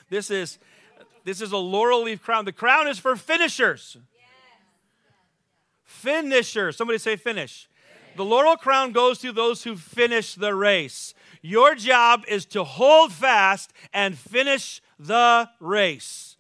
this 0.10 0.32
is, 0.32 0.60
this 1.24 1.42
is 1.42 1.52
a 1.52 1.58
laurel 1.58 2.04
leaf 2.04 2.22
crown. 2.22 2.46
The 2.46 2.52
crown 2.52 2.88
is 2.88 3.00
for 3.00 3.16
finishers. 3.16 3.98
Finishers. 5.84 6.78
Somebody 6.78 7.00
say 7.00 7.18
finish. 7.18 7.68
The 8.16 8.26
laurel 8.26 8.58
crown 8.58 8.92
goes 8.92 9.20
to 9.20 9.32
those 9.32 9.64
who 9.64 9.76
finish 9.76 10.36
the 10.36 10.54
race. 10.54 11.14
Your 11.42 11.76
job 11.76 12.24
is 12.28 12.46
to 12.48 12.64
hold 12.64 13.14
fast 13.14 13.72
and 13.94 14.18
finish 14.18 14.82
the 15.00 15.50
race. 15.60 16.36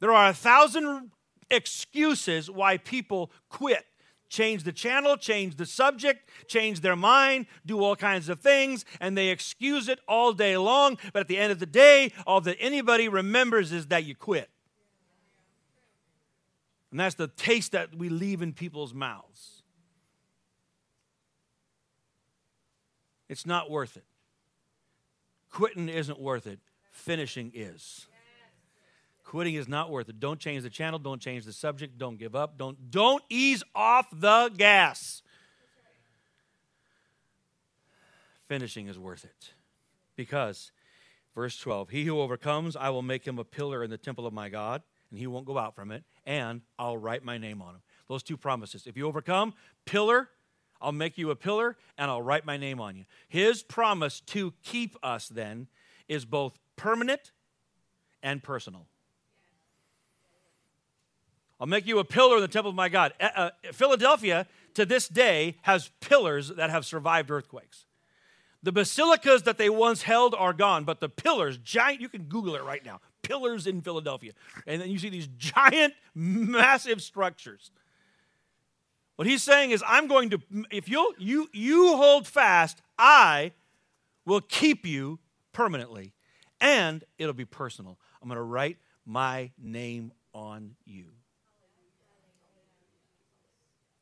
There 0.00 0.12
are 0.12 0.28
a 0.28 0.34
thousand 0.34 1.10
excuses 1.50 2.50
why 2.50 2.76
people 2.78 3.30
quit. 3.48 3.84
Change 4.28 4.64
the 4.64 4.72
channel, 4.72 5.16
change 5.16 5.56
the 5.56 5.66
subject, 5.66 6.28
change 6.48 6.80
their 6.80 6.96
mind, 6.96 7.46
do 7.64 7.80
all 7.80 7.94
kinds 7.94 8.28
of 8.28 8.40
things, 8.40 8.84
and 9.00 9.16
they 9.16 9.28
excuse 9.28 9.88
it 9.88 10.00
all 10.08 10.32
day 10.32 10.56
long. 10.56 10.98
But 11.12 11.20
at 11.20 11.28
the 11.28 11.38
end 11.38 11.52
of 11.52 11.60
the 11.60 11.66
day, 11.66 12.12
all 12.26 12.40
that 12.40 12.56
anybody 12.58 13.08
remembers 13.08 13.70
is 13.70 13.86
that 13.86 14.04
you 14.04 14.16
quit. 14.16 14.50
And 16.90 16.98
that's 16.98 17.14
the 17.14 17.28
taste 17.28 17.72
that 17.72 17.94
we 17.94 18.08
leave 18.08 18.42
in 18.42 18.52
people's 18.52 18.92
mouths. 18.92 19.53
It's 23.28 23.46
not 23.46 23.70
worth 23.70 23.96
it. 23.96 24.04
Quitting 25.50 25.88
isn't 25.88 26.20
worth 26.20 26.46
it. 26.46 26.58
Finishing 26.90 27.52
is. 27.54 28.06
Quitting 29.24 29.54
is 29.54 29.68
not 29.68 29.90
worth 29.90 30.08
it. 30.08 30.20
Don't 30.20 30.38
change 30.38 30.62
the 30.62 30.70
channel, 30.70 30.98
don't 30.98 31.20
change 31.20 31.44
the 31.44 31.52
subject, 31.52 31.98
don't 31.98 32.18
give 32.18 32.36
up, 32.36 32.58
don't 32.58 32.90
don't 32.90 33.22
ease 33.28 33.62
off 33.74 34.06
the 34.12 34.50
gas. 34.56 35.22
Finishing 38.46 38.86
is 38.86 38.98
worth 38.98 39.24
it. 39.24 39.52
Because 40.14 40.70
verse 41.34 41.58
12, 41.58 41.90
he 41.90 42.04
who 42.04 42.20
overcomes, 42.20 42.76
I 42.76 42.90
will 42.90 43.02
make 43.02 43.26
him 43.26 43.38
a 43.38 43.44
pillar 43.44 43.82
in 43.82 43.90
the 43.90 43.98
temple 43.98 44.26
of 44.26 44.32
my 44.32 44.48
God, 44.48 44.82
and 45.10 45.18
he 45.18 45.26
won't 45.26 45.46
go 45.46 45.58
out 45.58 45.74
from 45.74 45.90
it, 45.90 46.04
and 46.26 46.60
I'll 46.78 46.98
write 46.98 47.24
my 47.24 47.38
name 47.38 47.62
on 47.62 47.74
him. 47.74 47.82
Those 48.08 48.22
two 48.22 48.36
promises. 48.36 48.86
If 48.86 48.96
you 48.96 49.06
overcome, 49.06 49.54
pillar, 49.86 50.28
I'll 50.84 50.92
make 50.92 51.16
you 51.16 51.30
a 51.30 51.36
pillar 51.36 51.76
and 51.96 52.10
I'll 52.10 52.22
write 52.22 52.44
my 52.44 52.58
name 52.58 52.80
on 52.80 52.94
you. 52.96 53.04
His 53.26 53.62
promise 53.62 54.20
to 54.26 54.52
keep 54.62 54.96
us 55.02 55.28
then 55.28 55.66
is 56.08 56.26
both 56.26 56.58
permanent 56.76 57.32
and 58.22 58.42
personal. 58.42 58.86
I'll 61.58 61.66
make 61.66 61.86
you 61.86 61.98
a 62.00 62.04
pillar 62.04 62.36
in 62.36 62.42
the 62.42 62.48
temple 62.48 62.68
of 62.68 62.76
my 62.76 62.90
God. 62.90 63.14
Uh, 63.18 63.28
uh, 63.34 63.50
Philadelphia, 63.72 64.46
to 64.74 64.84
this 64.84 65.08
day, 65.08 65.56
has 65.62 65.90
pillars 66.00 66.48
that 66.48 66.68
have 66.68 66.84
survived 66.84 67.30
earthquakes. 67.30 67.86
The 68.62 68.72
basilicas 68.72 69.44
that 69.44 69.56
they 69.56 69.70
once 69.70 70.02
held 70.02 70.34
are 70.34 70.52
gone, 70.52 70.84
but 70.84 71.00
the 71.00 71.08
pillars, 71.08 71.56
giant, 71.58 72.00
you 72.00 72.08
can 72.08 72.24
Google 72.24 72.56
it 72.56 72.64
right 72.64 72.84
now, 72.84 73.00
pillars 73.22 73.66
in 73.66 73.80
Philadelphia. 73.80 74.32
And 74.66 74.82
then 74.82 74.90
you 74.90 74.98
see 74.98 75.10
these 75.10 75.28
giant, 75.38 75.94
massive 76.14 77.02
structures 77.02 77.70
what 79.16 79.26
he's 79.28 79.42
saying 79.42 79.70
is, 79.70 79.82
I'm 79.86 80.08
going 80.08 80.30
to, 80.30 80.40
if 80.70 80.88
you'll, 80.88 81.12
you 81.18 81.48
you 81.52 81.96
hold 81.96 82.26
fast, 82.26 82.82
I 82.98 83.52
will 84.26 84.40
keep 84.40 84.86
you 84.86 85.20
permanently, 85.52 86.12
and 86.60 87.04
it'll 87.18 87.32
be 87.32 87.44
personal. 87.44 87.98
I'm 88.20 88.28
going 88.28 88.36
to 88.36 88.42
write 88.42 88.78
my 89.06 89.52
name 89.58 90.12
on 90.32 90.76
you. 90.84 91.06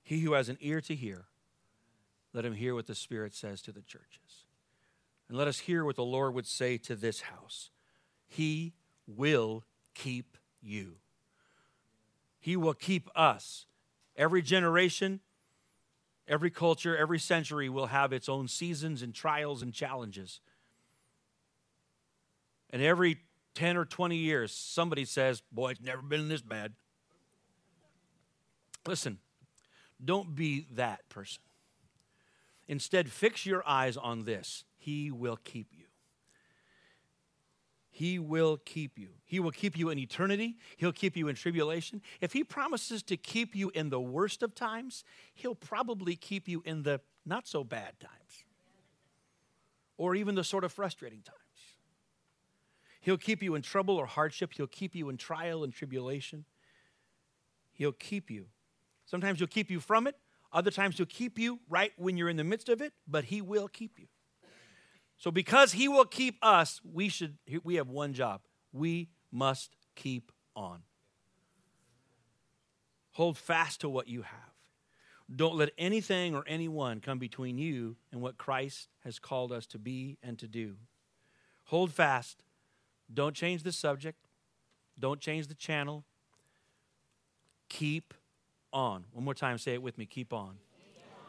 He 0.03 0.21
who 0.21 0.33
has 0.33 0.49
an 0.49 0.59
ear 0.61 0.81
to 0.83 0.95
hear, 0.95 1.27
let 2.33 2.45
him 2.45 2.55
hear 2.55 2.75
what 2.75 2.87
the 2.87 2.95
Spirit 2.95 3.35
says 3.35 3.63
to 3.63 3.73
the 3.73 3.83
churches. 3.83 4.47
And 5.29 5.39
let 5.39 5.49
us 5.49 5.61
hear 5.61 5.85
what 5.85 5.97
the 5.97 6.05
Lord 6.05 6.35
would 6.35 6.47
say 6.47 6.77
to 6.79 6.95
this 6.95 7.23
house. 7.23 7.71
He 8.29 8.75
will 9.07 9.65
keep 9.95 10.37
you. 10.63 10.97
He 12.39 12.57
will 12.57 12.75
keep 12.75 13.09
us. 13.15 13.67
Every 14.17 14.43
generation, 14.43 15.21
every 16.29 16.51
culture, 16.51 16.97
every 16.97 17.19
century 17.19 17.69
will 17.69 17.87
have 17.87 18.13
its 18.13 18.29
own 18.29 18.49
seasons 18.49 19.03
and 19.03 19.15
trials 19.15 19.63
and 19.63 19.73
challenges. 19.73 20.41
And 22.71 22.83
every 22.83 23.19
10 23.55 23.77
or 23.77 23.85
20 23.85 24.17
years, 24.17 24.53
somebody 24.53 25.05
says, 25.05 25.43
Boy, 25.53 25.71
it's 25.73 25.81
never 25.81 26.03
been 26.03 26.29
this 26.29 26.43
bad. 26.43 26.73
Listen, 28.87 29.19
don't 30.05 30.35
be 30.35 30.67
that 30.73 31.09
person. 31.09 31.43
Instead, 32.69 33.11
fix 33.11 33.45
your 33.47 33.63
eyes 33.67 33.97
on 33.97 34.25
this. 34.25 34.65
He 34.77 35.11
will 35.11 35.37
keep 35.37 35.69
you. 35.73 35.85
He 37.95 38.19
will 38.19 38.57
keep 38.57 38.99
you. 38.99 39.11
He 39.27 39.39
will 39.39 39.51
keep 39.51 39.77
you 39.77 39.91
in 39.91 39.99
eternity. 39.99 40.57
He'll 40.79 40.93
keep 40.93 41.15
you 41.15 41.29
in 41.29 41.37
tribulation. 41.37 42.01
If 42.23 42.33
He 42.33 42.43
promises 42.43 43.03
to 43.05 43.19
keep 43.19 43.55
you 43.55 43.71
in 43.75 43.91
the 43.91 44.01
worst 44.01 44.43
of 44.43 44.55
times, 44.55 45.05
He'll 45.35 45.55
probably 45.55 46.17
keep 46.17 46.49
you 46.49 46.63
in 46.65 46.85
the 46.85 47.03
not 47.27 47.47
so 47.47 47.63
bad 47.63 48.01
times 48.01 48.45
or 49.99 50.15
even 50.15 50.35
the 50.35 50.43
sort 50.43 50.65
of 50.65 50.73
frustrating 50.73 51.21
times. 51.21 51.39
He'll 53.03 53.19
keep 53.19 53.43
you 53.43 53.55
in 53.57 53.63
trouble 53.63 53.99
or 53.99 54.07
hardship. 54.07 54.55
He'll 54.57 54.67
keep 54.67 54.95
you 54.95 55.11
in 55.11 55.19
trial 55.19 55.63
and 55.63 55.71
tribulation. 55.71 56.47
He'll 57.73 57.93
keep 57.93 58.31
you. 58.31 58.47
Sometimes 59.05 59.39
He'll 59.39 59.49
keep 59.49 59.71
you 59.71 59.81
from 59.81 60.07
it, 60.07 60.17
other 60.51 60.71
times 60.71 60.97
He'll 60.97 61.05
keep 61.05 61.39
you 61.39 61.61
right 61.69 61.93
when 61.99 62.17
you're 62.17 62.31
in 62.31 62.39
the 62.39 62.45
midst 62.45 62.71
of 62.71 62.81
it, 62.81 62.95
but 63.07 63.25
He 63.25 63.43
will 63.43 63.69
keep 63.69 63.99
you. 63.99 64.07
So 65.23 65.31
because 65.31 65.71
he 65.71 65.87
will 65.87 66.05
keep 66.05 66.37
us, 66.43 66.81
we 66.83 67.09
should 67.09 67.39
we 67.63 67.77
have 67.77 67.89
one 67.89 68.13
job. 68.13 68.41
We 68.73 69.09
must 69.31 69.77
keep 69.95 70.33
on. 70.57 70.81
Hold 73.13 73.39
fast 73.39 73.83
to 73.83 73.89
what 73.89 74.09
you 74.09 74.23
have. 74.23 74.51
Don't 75.33 75.55
let 75.55 75.71
anything 75.79 76.35
or 76.35 76.43
anyone 76.49 76.99
come 76.99 77.21
between 77.21 77.57
you 77.57 77.95
and 78.11 78.21
what 78.21 78.37
Christ 78.37 78.89
has 79.05 79.21
called 79.21 79.53
us 79.53 79.65
to 79.69 79.79
be 79.79 80.19
and 80.25 80.37
to 80.41 80.49
do. 80.49 80.75
Hold 81.67 81.93
fast. 81.93 82.43
Don't 83.15 83.37
change 83.37 83.63
the 83.63 83.71
subject. 83.71 84.27
Don't 84.99 85.21
change 85.21 85.47
the 85.47 85.55
channel. 85.55 86.05
Keep 87.69 88.13
on. 88.73 89.05
One 89.13 89.25
more 89.25 89.35
time, 89.35 89.57
say 89.59 89.75
it 89.75 89.83
with 89.83 89.99
me. 89.99 90.05
Keep 90.05 90.33
on. 90.33 90.59
Keep 90.95 91.05
on. 91.15 91.27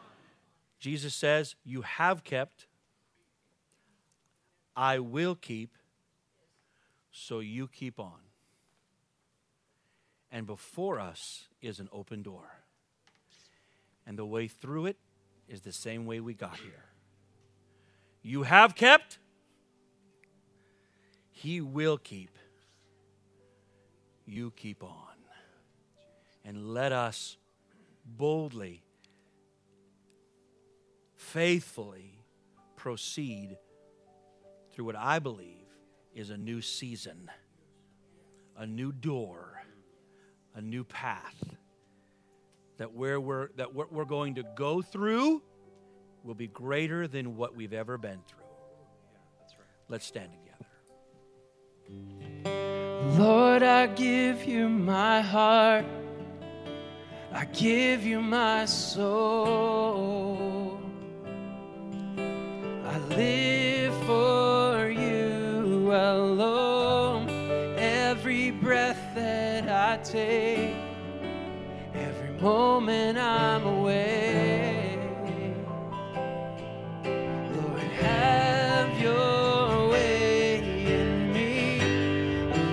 Jesus 0.80 1.14
says, 1.14 1.54
You 1.62 1.82
have 1.82 2.24
kept 2.24 2.66
I 4.76 4.98
will 4.98 5.34
keep, 5.34 5.76
so 7.10 7.40
you 7.40 7.68
keep 7.68 8.00
on. 8.00 8.18
And 10.30 10.46
before 10.46 10.98
us 10.98 11.46
is 11.62 11.78
an 11.78 11.88
open 11.92 12.22
door. 12.22 12.64
And 14.06 14.18
the 14.18 14.26
way 14.26 14.48
through 14.48 14.86
it 14.86 14.96
is 15.48 15.60
the 15.60 15.72
same 15.72 16.06
way 16.06 16.20
we 16.20 16.34
got 16.34 16.56
here. 16.56 16.84
You 18.22 18.42
have 18.42 18.74
kept, 18.74 19.18
He 21.30 21.60
will 21.60 21.98
keep. 21.98 22.36
You 24.26 24.50
keep 24.56 24.82
on. 24.82 24.90
And 26.44 26.74
let 26.74 26.92
us 26.92 27.36
boldly, 28.04 28.82
faithfully 31.14 32.18
proceed 32.76 33.56
through 34.74 34.86
what 34.86 34.96
I 34.96 35.18
believe 35.20 35.66
is 36.14 36.30
a 36.30 36.36
new 36.36 36.60
season, 36.60 37.30
a 38.56 38.66
new 38.66 38.92
door, 38.92 39.62
a 40.54 40.60
new 40.60 40.84
path. 40.84 41.56
That 42.78 42.92
where 42.92 43.20
we're 43.20 43.50
that 43.56 43.72
what 43.72 43.92
we're 43.92 44.04
going 44.04 44.34
to 44.34 44.42
go 44.56 44.82
through 44.82 45.42
will 46.24 46.34
be 46.34 46.48
greater 46.48 47.06
than 47.06 47.36
what 47.36 47.54
we've 47.54 47.72
ever 47.72 47.96
been 47.98 48.18
through. 48.26 48.40
Let's 49.88 50.06
stand 50.06 50.30
together. 50.32 50.66
Lord, 53.16 53.62
I 53.62 53.86
give 53.86 54.44
you 54.44 54.68
my 54.68 55.20
heart. 55.20 55.84
I 57.32 57.44
give 57.46 58.04
you 58.04 58.20
my 58.20 58.64
soul. 58.64 59.60
I 62.16 62.98
live 63.16 63.94
for 64.06 64.43
take, 70.14 70.76
every 71.92 72.30
moment 72.40 73.18
I'm 73.18 73.66
away. 73.66 74.96
Lord, 77.56 77.88
have 78.06 78.90
your 79.00 79.88
way 79.88 80.58
in 80.98 81.32
me. 81.32 81.80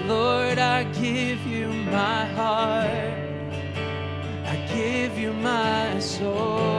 Lord, 0.08 0.60
I 0.60 0.84
give 1.02 1.42
you 1.48 1.68
my 2.00 2.26
heart. 2.38 3.18
I 4.54 4.56
give 4.76 5.18
you 5.18 5.34
my 5.34 5.98
soul. 6.00 6.71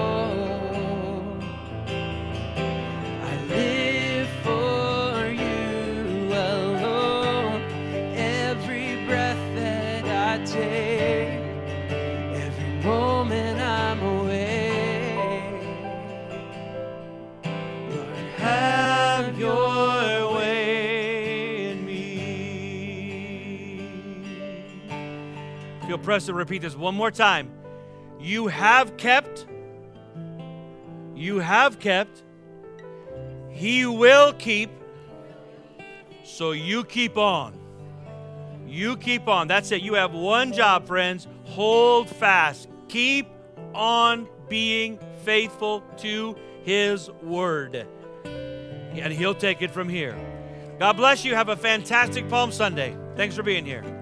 Feel 25.93 25.99
pressed 25.99 26.25
to 26.25 26.33
repeat 26.33 26.63
this 26.63 26.75
one 26.75 26.95
more 26.95 27.11
time. 27.11 27.51
You 28.19 28.47
have 28.47 28.97
kept, 28.97 29.45
you 31.15 31.39
have 31.39 31.79
kept, 31.81 32.23
He 33.51 33.85
will 33.85 34.33
keep, 34.33 34.71
so 36.25 36.53
you 36.53 36.85
keep 36.85 37.19
on. 37.19 37.59
You 38.67 38.97
keep 38.97 39.29
on. 39.29 39.49
That's 39.49 39.71
it. 39.71 39.83
You 39.83 39.93
have 39.93 40.15
one 40.15 40.55
job, 40.55 40.87
friends. 40.87 41.29
Hold 41.45 42.09
fast. 42.09 42.71
Keep 42.89 43.29
on 43.75 44.27
being 44.49 44.99
faithful 45.25 45.83
to 45.99 46.35
His 46.63 47.11
word. 47.23 47.87
And 48.25 49.13
He'll 49.13 49.35
take 49.35 49.61
it 49.61 49.71
from 49.71 49.91
here. 49.91 50.17
God 50.79 50.97
bless 50.97 51.23
you. 51.23 51.35
Have 51.35 51.51
a 51.51 51.57
fantastic 51.57 52.31
Palm 52.31 52.51
Sunday. 52.51 52.97
Thanks 53.15 53.37
for 53.37 53.43
being 53.43 53.67
here. 53.67 54.02